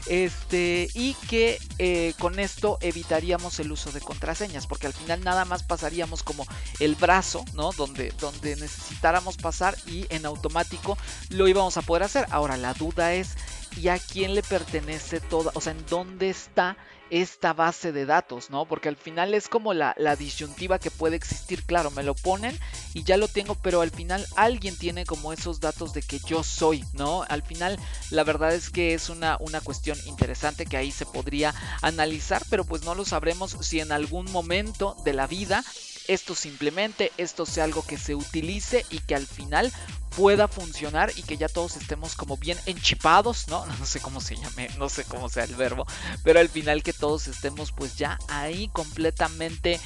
Este, 0.08 0.88
y 0.94 1.14
que 1.28 1.58
eh, 1.78 2.14
con 2.20 2.38
esto 2.38 2.78
evitaríamos 2.80 3.58
el 3.58 3.72
uso 3.72 3.90
de 3.90 4.00
contraseñas, 4.00 4.68
porque 4.68 4.86
al 4.86 4.92
final 4.92 5.24
nada 5.24 5.44
más 5.44 5.64
pasaríamos 5.64 6.22
como 6.22 6.46
el 6.78 6.94
brazo, 6.94 7.44
¿no? 7.54 7.72
Donde, 7.72 8.12
donde 8.20 8.54
necesitáramos 8.54 9.36
pasar 9.36 9.76
y 9.84 10.06
en 10.10 10.24
automático 10.24 10.96
lo 11.30 11.48
íbamos 11.48 11.76
a 11.76 11.82
poder 11.82 12.04
hacer. 12.04 12.24
Ahora, 12.30 12.56
la 12.56 12.72
duda 12.74 13.14
es, 13.14 13.34
¿y 13.76 13.88
a 13.88 13.98
quién 13.98 14.36
le 14.36 14.44
pertenece 14.44 15.18
toda? 15.18 15.50
O 15.54 15.60
sea, 15.60 15.72
¿en 15.72 15.84
dónde 15.86 16.30
está 16.30 16.76
esta 17.10 17.52
base 17.52 17.92
de 17.92 18.06
datos, 18.06 18.50
¿no? 18.50 18.66
Porque 18.66 18.88
al 18.88 18.96
final 18.96 19.34
es 19.34 19.48
como 19.48 19.74
la, 19.74 19.94
disyuntiva 20.18 20.78
que 20.78 20.90
puede 20.90 21.16
existir. 21.16 21.64
Claro, 21.64 21.90
me 21.90 22.02
lo 22.02 22.14
ponen 22.14 22.58
y 22.94 23.04
ya 23.04 23.16
lo 23.16 23.28
tengo, 23.28 23.54
pero 23.54 23.80
al 23.80 23.90
final 23.90 24.26
alguien 24.36 24.76
tiene 24.76 25.04
como 25.04 25.32
esos 25.32 25.60
datos 25.60 25.92
de 25.92 26.02
que 26.02 26.18
yo 26.20 26.42
soy, 26.42 26.84
¿no? 26.94 27.24
Al 27.28 27.42
final 27.42 27.78
la 28.10 28.24
verdad 28.24 28.54
es 28.54 28.70
que 28.70 28.94
es 28.94 29.08
una, 29.08 29.36
una 29.40 29.60
cuestión 29.60 29.98
interesante 30.06 30.66
que 30.66 30.76
ahí 30.76 30.90
se 30.90 31.06
podría 31.06 31.54
analizar, 31.82 32.42
pero 32.50 32.64
pues 32.64 32.84
no 32.84 32.94
lo 32.94 33.04
sabremos 33.04 33.56
si 33.60 33.80
en 33.80 33.92
algún 33.92 34.30
momento 34.32 34.96
de 35.04 35.12
la 35.12 35.26
vida 35.26 35.64
esto 36.08 36.34
simplemente, 36.34 37.12
esto 37.16 37.46
sea 37.46 37.64
algo 37.64 37.82
que 37.82 37.98
se 37.98 38.14
utilice 38.14 38.84
y 38.90 39.00
que 39.00 39.14
al 39.14 39.26
final 39.26 39.72
pueda 40.16 40.48
funcionar 40.48 41.12
y 41.16 41.22
que 41.22 41.36
ya 41.36 41.48
todos 41.48 41.76
estemos 41.76 42.14
como 42.14 42.36
bien 42.36 42.58
enchipados, 42.66 43.48
¿no? 43.48 43.64
No 43.78 43.86
sé 43.86 44.00
cómo 44.00 44.20
se 44.20 44.36
llame, 44.36 44.68
no 44.78 44.88
sé 44.88 45.04
cómo 45.04 45.28
sea 45.28 45.44
el 45.44 45.54
verbo, 45.54 45.86
pero 46.24 46.40
al 46.40 46.48
final 46.48 46.82
que 46.82 46.92
todos 46.92 47.26
estemos 47.28 47.72
pues 47.72 47.96
ya 47.96 48.18
ahí 48.28 48.68
completamente 48.68 49.80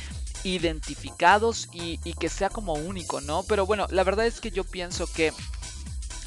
identificados 0.45 1.69
y, 1.73 2.01
y 2.05 2.15
que 2.15 2.29
sea 2.29 2.49
como 2.49 2.75
único, 2.75 3.21
¿no? 3.21 3.43
Pero 3.43 3.67
bueno, 3.67 3.87
la 3.91 4.05
verdad 4.05 4.27
es 4.27 4.41
que 4.41 4.51
yo 4.51 4.65
pienso 4.65 5.07
que 5.07 5.33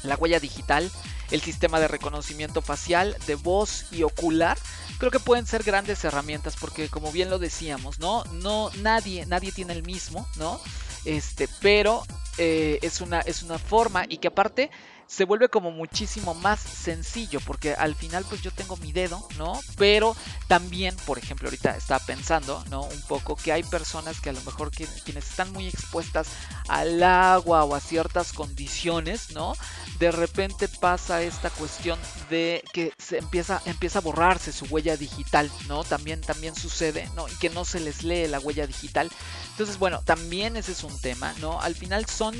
la 0.02 0.16
huella 0.16 0.38
digital, 0.38 0.90
el 1.30 1.40
sistema 1.40 1.80
de 1.80 1.88
reconocimiento 1.88 2.62
facial, 2.62 3.16
de 3.26 3.34
voz 3.34 3.86
y 3.90 4.02
ocular, 4.02 4.58
creo 4.98 5.10
que 5.10 5.20
pueden 5.20 5.46
ser 5.46 5.62
grandes 5.62 6.04
herramientas 6.04 6.56
porque 6.58 6.88
como 6.88 7.12
bien 7.12 7.30
lo 7.30 7.38
decíamos, 7.38 7.98
¿no? 7.98 8.24
No 8.32 8.70
nadie 8.82 9.26
nadie 9.26 9.52
tiene 9.52 9.72
el 9.72 9.82
mismo, 9.82 10.26
¿no? 10.36 10.60
Este, 11.04 11.48
pero 11.60 12.02
eh, 12.38 12.78
es 12.82 13.00
una 13.00 13.20
es 13.20 13.42
una 13.42 13.58
forma 13.58 14.04
y 14.08 14.18
que 14.18 14.28
aparte 14.28 14.70
se 15.06 15.24
vuelve 15.24 15.48
como 15.48 15.70
muchísimo 15.70 16.34
más 16.34 16.60
sencillo 16.60 17.40
porque 17.40 17.74
al 17.74 17.94
final 17.94 18.24
pues 18.28 18.42
yo 18.42 18.50
tengo 18.50 18.76
mi 18.76 18.92
dedo, 18.92 19.26
¿no? 19.36 19.60
Pero 19.76 20.16
también, 20.48 20.96
por 21.06 21.18
ejemplo, 21.18 21.48
ahorita 21.48 21.76
estaba 21.76 22.04
pensando, 22.04 22.64
¿no? 22.70 22.82
Un 22.82 23.02
poco 23.02 23.36
que 23.36 23.52
hay 23.52 23.62
personas 23.62 24.20
que 24.20 24.30
a 24.30 24.32
lo 24.32 24.40
mejor 24.42 24.70
quienes 24.70 25.28
están 25.28 25.52
muy 25.52 25.68
expuestas 25.68 26.28
al 26.68 27.02
agua 27.02 27.64
o 27.64 27.74
a 27.74 27.80
ciertas 27.80 28.32
condiciones, 28.32 29.32
¿no? 29.32 29.54
De 29.98 30.10
repente 30.10 30.68
pasa 30.68 31.22
esta 31.22 31.50
cuestión 31.50 31.98
de 32.30 32.62
que 32.72 32.92
se 32.98 33.18
empieza, 33.18 33.62
empieza 33.66 33.98
a 33.98 34.02
borrarse 34.02 34.52
su 34.52 34.66
huella 34.66 34.96
digital, 34.96 35.50
¿no? 35.68 35.84
También, 35.84 36.20
también 36.20 36.54
sucede, 36.54 37.08
¿no? 37.14 37.28
Y 37.28 37.32
que 37.36 37.50
no 37.50 37.64
se 37.64 37.80
les 37.80 38.02
lee 38.02 38.26
la 38.26 38.40
huella 38.40 38.66
digital. 38.66 39.10
Entonces, 39.50 39.78
bueno, 39.78 40.02
también 40.04 40.56
ese 40.56 40.72
es 40.72 40.82
un 40.82 40.98
tema, 41.00 41.34
¿no? 41.40 41.60
Al 41.60 41.74
final 41.74 42.06
son, 42.06 42.34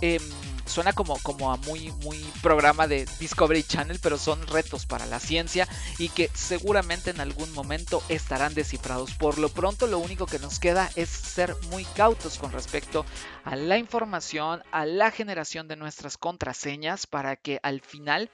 em, 0.00 0.22
suena 0.68 0.92
como, 0.92 1.18
como 1.20 1.52
a 1.52 1.56
muy, 1.56 1.92
muy 2.02 2.18
programa 2.42 2.86
de 2.86 3.06
Discovery 3.18 3.62
Channel, 3.62 3.98
pero 4.02 4.18
son 4.18 4.46
retos 4.46 4.86
para 4.86 5.06
la 5.06 5.20
ciencia 5.20 5.68
y 5.98 6.08
que 6.08 6.30
seguramente 6.34 7.10
en 7.10 7.20
algún 7.20 7.52
momento 7.52 8.02
estarán 8.08 8.54
descifrados. 8.54 9.12
Por 9.14 9.38
lo 9.38 9.48
pronto, 9.48 9.86
lo 9.86 9.98
único 9.98 10.26
que 10.26 10.38
nos 10.38 10.58
queda 10.58 10.90
es 10.96 11.08
ser 11.08 11.56
muy 11.70 11.84
cautos 11.84 12.38
con 12.38 12.52
respecto 12.52 13.04
a 13.44 13.56
la 13.56 13.78
información, 13.78 14.62
a 14.70 14.86
la 14.86 15.10
generación 15.10 15.68
de 15.68 15.76
nuestras 15.76 16.16
contraseñas 16.16 17.06
para 17.06 17.36
que 17.36 17.60
al 17.62 17.80
final 17.80 18.30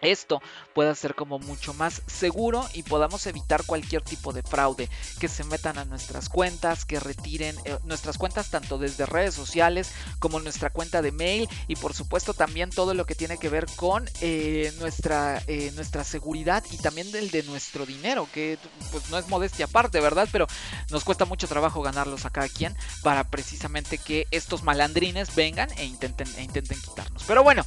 esto 0.00 0.42
pueda 0.74 0.94
ser 0.94 1.14
como 1.14 1.38
mucho 1.38 1.74
más 1.74 2.02
seguro 2.06 2.66
y 2.74 2.82
podamos 2.82 3.26
evitar 3.26 3.64
cualquier 3.64 4.02
tipo 4.02 4.32
de 4.32 4.42
fraude, 4.42 4.88
que 5.18 5.28
se 5.28 5.44
metan 5.44 5.78
a 5.78 5.84
nuestras 5.84 6.28
cuentas, 6.28 6.84
que 6.84 7.00
retiren 7.00 7.56
eh, 7.64 7.78
nuestras 7.84 8.18
cuentas 8.18 8.50
tanto 8.50 8.78
desde 8.78 9.06
redes 9.06 9.34
sociales 9.34 9.92
como 10.18 10.40
nuestra 10.40 10.70
cuenta 10.70 11.02
de 11.02 11.12
mail 11.12 11.48
y 11.68 11.76
por 11.76 11.94
supuesto 11.94 12.34
también 12.34 12.70
todo 12.70 12.94
lo 12.94 13.06
que 13.06 13.14
tiene 13.14 13.38
que 13.38 13.48
ver 13.48 13.66
con 13.76 14.08
eh, 14.20 14.72
nuestra, 14.78 15.42
eh, 15.46 15.72
nuestra 15.74 16.04
seguridad 16.04 16.64
y 16.70 16.78
también 16.78 17.10
del 17.12 17.30
de 17.30 17.42
nuestro 17.44 17.86
dinero, 17.86 18.28
que 18.32 18.58
pues 18.90 19.10
no 19.10 19.18
es 19.18 19.28
modestia 19.28 19.66
aparte, 19.66 20.00
¿verdad? 20.00 20.28
Pero 20.30 20.46
nos 20.90 21.04
cuesta 21.04 21.24
mucho 21.24 21.48
trabajo 21.48 21.82
ganarlos 21.82 22.24
a 22.24 22.30
cada 22.30 22.48
quien 22.48 22.76
para 23.02 23.24
precisamente 23.24 23.98
que 23.98 24.26
estos 24.30 24.62
malandrines 24.62 25.34
vengan 25.34 25.70
e 25.78 25.84
intenten, 25.84 26.28
e 26.36 26.42
intenten 26.42 26.80
quitarnos. 26.80 27.24
Pero 27.24 27.42
bueno, 27.42 27.64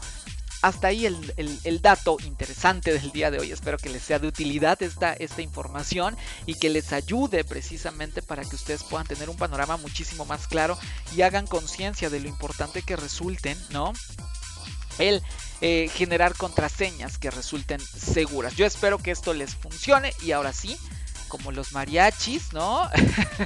hasta 0.61 0.87
ahí 0.87 1.05
el, 1.05 1.81
dato 1.81 2.17
interesante 2.25 2.91
del 2.93 3.11
día 3.11 3.31
de 3.31 3.39
hoy. 3.39 3.51
Espero 3.51 3.77
que 3.77 3.89
les 3.89 4.03
sea 4.03 4.19
de 4.19 4.27
utilidad 4.27 4.81
esta, 4.81 5.13
esta 5.13 5.41
información 5.41 6.17
y 6.45 6.55
que 6.55 6.69
les 6.69 6.93
ayude 6.93 7.43
precisamente 7.43 8.21
para 8.21 8.43
que 8.43 8.55
ustedes 8.55 8.83
puedan 8.83 9.07
tener 9.07 9.29
un 9.29 9.37
panorama 9.37 9.77
muchísimo 9.77 10.25
más 10.25 10.47
claro 10.47 10.77
y 11.15 11.21
hagan 11.21 11.47
conciencia 11.47 12.09
de 12.09 12.19
lo 12.19 12.27
importante 12.27 12.81
que 12.81 12.95
resulten, 12.95 13.57
¿no? 13.69 13.93
El 14.97 15.21
eh, 15.61 15.89
generar 15.93 16.35
contraseñas 16.35 17.17
que 17.17 17.31
resulten 17.31 17.79
seguras. 17.79 18.55
Yo 18.55 18.65
espero 18.65 18.99
que 18.99 19.11
esto 19.11 19.33
les 19.33 19.55
funcione 19.55 20.13
y 20.21 20.31
ahora 20.31 20.53
sí, 20.53 20.77
como 21.27 21.51
los 21.51 21.73
mariachis, 21.73 22.53
¿no? 22.53 22.89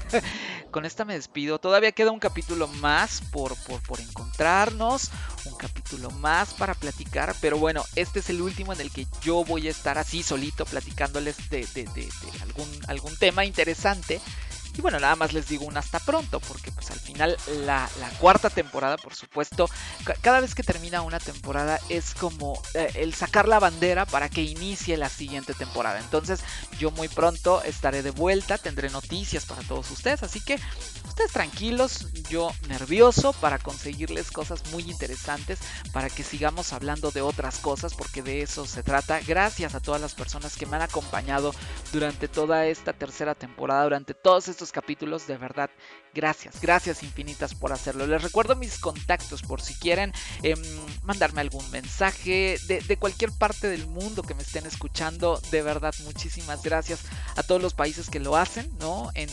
con 0.72 0.86
esta 0.86 1.06
me 1.06 1.14
despido. 1.14 1.60
Todavía 1.60 1.92
queda 1.92 2.12
un 2.12 2.20
capítulo 2.20 2.68
más 2.68 3.22
por, 3.32 3.56
por, 3.58 4.00
encontrarnos, 4.00 5.12
un 5.46 5.56
capítulo 5.56 6.10
más 6.12 6.54
para 6.54 6.74
platicar, 6.74 7.36
pero 7.42 7.58
bueno, 7.58 7.84
este 7.96 8.20
es 8.20 8.30
el 8.30 8.42
último 8.42 8.74
en 8.74 8.82
el 8.82 8.92
que 8.92 9.06
yo 9.22 9.44
voy 9.44 9.68
a 9.68 9.72
estar 9.72 9.98
así 9.98 10.24
solito 10.24 10.66
platicándoles 10.66 11.50
de, 11.50 11.66
de 11.74 12.10
algún, 12.42 12.68
algún 12.88 13.16
tema 13.18 13.46
interesante 13.46 14.22
y 14.78 14.82
bueno, 14.82 15.00
nada 15.00 15.16
más 15.16 15.34
les 15.34 15.48
digo 15.48 15.66
un 15.66 15.78
hasta 15.78 16.00
pronto, 16.00 16.40
porque 16.40 16.72
pues 16.72 16.92
al 16.92 17.00
final 17.00 17.38
la, 17.66 17.90
cuarta 18.20 18.50
temporada, 18.50 18.98
por 18.98 19.16
supuesto, 19.16 19.70
cada 20.22 20.40
vez 20.40 20.56
que 20.56 20.64
termina 20.64 21.02
una 21.02 21.20
temporada 21.20 21.80
es 21.90 22.14
como 22.14 22.62
eh, 22.74 22.92
el 22.96 23.14
sacar 23.14 23.48
la 23.48 23.60
bandera 23.60 24.06
para 24.06 24.30
que 24.30 24.42
inicie 24.42 24.96
la 24.98 25.10
siguiente 25.10 25.54
temporada. 25.54 26.00
Entonces 26.00 26.42
yo 26.80 26.92
muy 26.92 27.08
pronto 27.08 27.62
estaré 27.64 28.02
de 28.02 28.12
vuelta, 28.12 28.58
tendré 28.58 28.90
noticias 28.90 29.46
para 29.46 29.62
todos 29.64 29.90
ustedes, 29.92 30.24
así 30.24 30.40
que 30.40 30.60
ustedes 31.08 31.32
tranquilos, 31.32 32.08
yo 32.30 32.52
nervioso 32.68 33.34
para 33.34 33.60
conseguirles 33.60 34.32
cosas 34.32 34.66
muy 34.72 34.84
interesantes, 34.84 35.60
para 35.92 36.10
que 36.10 36.24
sigamos 36.24 36.74
hablando 36.74 37.12
de 37.12 37.22
otras 37.22 37.58
cosas, 37.60 37.94
porque 37.94 38.22
de 38.22 38.42
eso 38.42 38.66
se 38.66 38.84
trata. 38.84 39.20
Gracias 39.22 39.76
a 39.76 39.80
todas 39.82 40.00
las 40.00 40.14
personas 40.14 40.56
que 40.56 40.66
me 40.66 40.78
han 40.78 40.84
acompañado 40.84 41.54
durante 41.92 42.28
toda 42.28 42.66
esta 42.68 42.94
tercera 42.94 43.36
temporada, 43.36 43.84
durante 43.84 44.14
todos 44.14 44.48
estos 44.48 44.61
capítulos, 44.70 45.26
de 45.26 45.38
verdad, 45.38 45.72
gracias, 46.14 46.62
gracias 46.62 47.02
infinitas 47.04 47.56
por 47.56 47.72
hacerlo. 47.72 48.06
Les 48.06 48.22
recuerdo 48.22 48.56
mis 48.56 48.78
contactos 48.78 49.42
por 49.42 49.62
si 49.62 49.74
quieren 49.76 50.14
em, 50.44 50.60
mandarme 51.04 51.42
algún 51.42 51.68
mensaje 51.72 52.60
de, 52.68 52.98
cualquier 52.98 53.32
parte 53.32 53.68
del 53.68 53.88
mundo 53.88 54.22
que 54.22 54.36
me 54.36 54.44
estén 54.44 54.66
escuchando. 54.66 55.42
De 55.50 55.62
verdad, 55.62 55.96
muchísimas 56.04 56.62
gracias 56.62 57.00
a 57.36 57.44
todos 57.44 57.62
los 57.62 57.74
países 57.74 58.10
que 58.10 58.20
lo 58.20 58.36
hacen, 58.36 58.72
¿no? 58.80 59.10
En, 59.16 59.32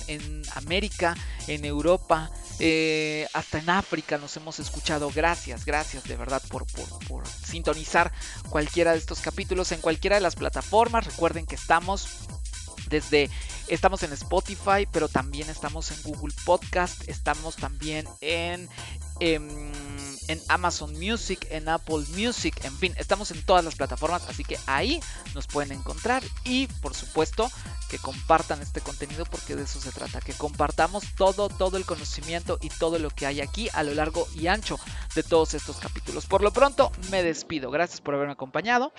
América, 0.54 1.14
en 1.46 1.64
Europa, 1.64 2.30
eh, 2.60 3.26
hasta 3.34 3.58
en 3.58 3.68
África 3.68 4.16
nos 4.16 4.36
hemos 4.36 4.58
escuchado. 4.60 5.10
Gracias, 5.14 5.64
gracias 5.64 6.04
de 6.04 6.16
verdad 6.16 6.42
por, 6.48 6.64
por, 6.66 7.06
por 7.06 7.28
sintonizar 7.28 8.12
cualquiera 8.48 8.92
de 8.92 8.98
estos 8.98 9.20
capítulos 9.20 9.72
en 9.72 9.80
cualquiera 9.80 10.16
de 10.16 10.22
las 10.22 10.36
plataformas. 10.36 11.06
Recuerden 11.06 11.44
que 11.44 11.56
estamos 11.56 12.28
desde 12.88 13.30
estamos 13.68 14.02
en 14.02 14.12
Spotify, 14.12 14.86
pero 14.90 15.08
también 15.08 15.50
estamos 15.50 15.90
en 15.90 16.02
Google 16.02 16.34
Podcast, 16.44 17.08
estamos 17.08 17.56
también 17.56 18.06
en, 18.20 18.68
em, 19.20 19.72
en, 20.28 20.40
Amazon 20.48 20.92
Music, 20.98 21.46
en 21.50 21.68
Apple 21.68 22.04
Music, 22.16 22.64
en 22.64 22.76
fin, 22.76 22.94
estamos 22.96 23.30
en 23.30 23.42
todas 23.42 23.64
las 23.64 23.74
plataformas, 23.74 24.26
así 24.28 24.44
que 24.44 24.58
ahí 24.66 25.00
nos 25.34 25.46
pueden 25.46 25.72
encontrar 25.72 26.22
y 26.44 26.66
por 26.66 26.94
supuesto 26.94 27.50
que 27.88 27.98
compartan 27.98 28.60
este 28.60 28.80
contenido 28.80 29.24
porque 29.24 29.56
de 29.56 29.64
eso 29.64 29.80
se 29.80 29.92
trata, 29.92 30.20
que 30.20 30.34
compartamos 30.34 31.04
todo, 31.16 31.48
todo 31.48 31.76
el 31.76 31.84
conocimiento 31.84 32.58
y 32.60 32.68
todo 32.68 32.98
lo 32.98 33.10
que 33.10 33.26
hay 33.26 33.40
aquí 33.40 33.68
a 33.72 33.82
lo 33.82 33.94
largo 33.94 34.28
y 34.34 34.46
ancho 34.46 34.78
de 35.14 35.22
todos 35.22 35.54
estos 35.54 35.76
capítulos. 35.78 36.26
Por 36.26 36.42
lo 36.42 36.52
pronto, 36.52 36.92
me 37.10 37.22
despido. 37.22 37.70
Gracias 37.70 38.00
por 38.00 38.14
haberme 38.14 38.34
acompañado 38.34 38.92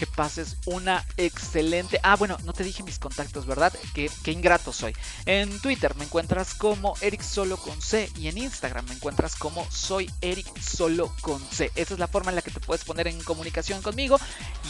que 0.00 0.06
pases 0.06 0.56
una 0.64 1.04
excelente... 1.18 2.00
Ah, 2.02 2.16
bueno, 2.16 2.38
no 2.44 2.54
te 2.54 2.64
dije 2.64 2.82
mis 2.82 2.98
contactos, 2.98 3.44
¿verdad? 3.44 3.70
Qué, 3.92 4.10
ingrato 4.32 4.72
soy. 4.72 4.94
En 5.26 5.60
Twitter 5.60 5.94
me 5.96 6.04
encuentras 6.04 6.54
como 6.54 6.94
Eric 7.02 7.20
Solo 7.20 7.58
con 7.58 7.82
C 7.82 8.10
y 8.16 8.28
en 8.28 8.38
Instagram 8.38 8.86
me 8.88 8.94
encuentras 8.94 9.36
como 9.36 9.70
Soy 9.70 10.10
Eric 10.22 10.58
Solo 10.58 11.14
con 11.20 11.38
C. 11.50 11.70
Esa 11.74 11.92
es 11.92 12.00
la 12.00 12.08
forma 12.08 12.30
en 12.30 12.36
la 12.36 12.40
que 12.40 12.50
te 12.50 12.60
puedes 12.60 12.82
poner 12.82 13.08
en 13.08 13.22
comunicación 13.22 13.82
conmigo 13.82 14.18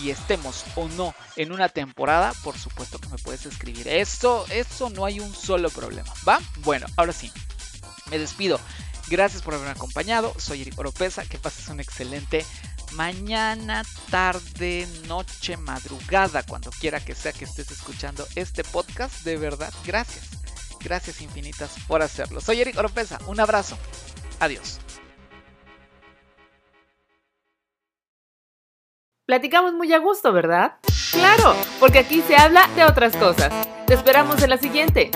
y 0.03 0.11
estemos 0.11 0.65
o 0.75 0.89
no 0.89 1.15
en 1.37 1.53
una 1.53 1.69
temporada, 1.69 2.33
por 2.43 2.59
supuesto 2.59 2.99
que 2.99 3.09
me 3.09 3.19
puedes 3.19 3.47
escribir. 3.47 3.87
Eso, 3.87 4.47
eso 4.51 4.91
no 4.91 5.05
hay 5.05 5.21
un 5.21 5.33
solo 5.33 5.71
problema, 5.71 6.13
¿va? 6.29 6.41
Bueno, 6.65 6.89
ahora 6.97 7.13
sí, 7.13 7.31
me 8.11 8.19
despido. 8.19 8.59
Gracias 9.09 9.43
por 9.43 9.55
haberme 9.55 9.73
acompañado. 9.73 10.35
Soy 10.39 10.63
Eric 10.63 10.79
Oropesa. 10.79 11.25
Que 11.25 11.39
pases 11.39 11.69
un 11.69 11.81
excelente 11.81 12.45
mañana, 12.93 13.83
tarde, 14.11 14.87
noche, 15.07 15.57
madrugada, 15.57 16.43
cuando 16.43 16.71
quiera 16.71 17.01
que 17.01 17.15
sea 17.15 17.33
que 17.33 17.45
estés 17.45 17.71
escuchando 17.71 18.27
este 18.37 18.65
podcast. 18.65 19.25
De 19.25 19.37
verdad, 19.37 19.73
gracias. 19.85 20.31
Gracias 20.83 21.21
infinitas 21.21 21.77
por 21.87 22.03
hacerlo. 22.03 22.41
Soy 22.41 22.61
Eric 22.61 22.79
Oropesa. 22.79 23.19
Un 23.27 23.41
abrazo. 23.41 23.77
Adiós. 24.39 24.81
Platicamos 29.27 29.75
muy 29.75 29.93
a 29.93 29.99
gusto, 29.99 30.33
¿verdad? 30.33 30.79
Claro, 31.13 31.55
porque 31.79 32.01
aquí 32.01 32.23
se 32.27 32.35
habla 32.35 32.67
de 32.75 32.85
otras 32.85 33.17
cosas. 33.17 33.53
Te 33.87 33.95
esperamos 33.95 34.43
en 34.43 34.51
la 34.51 34.59
siguiente. 34.59 35.11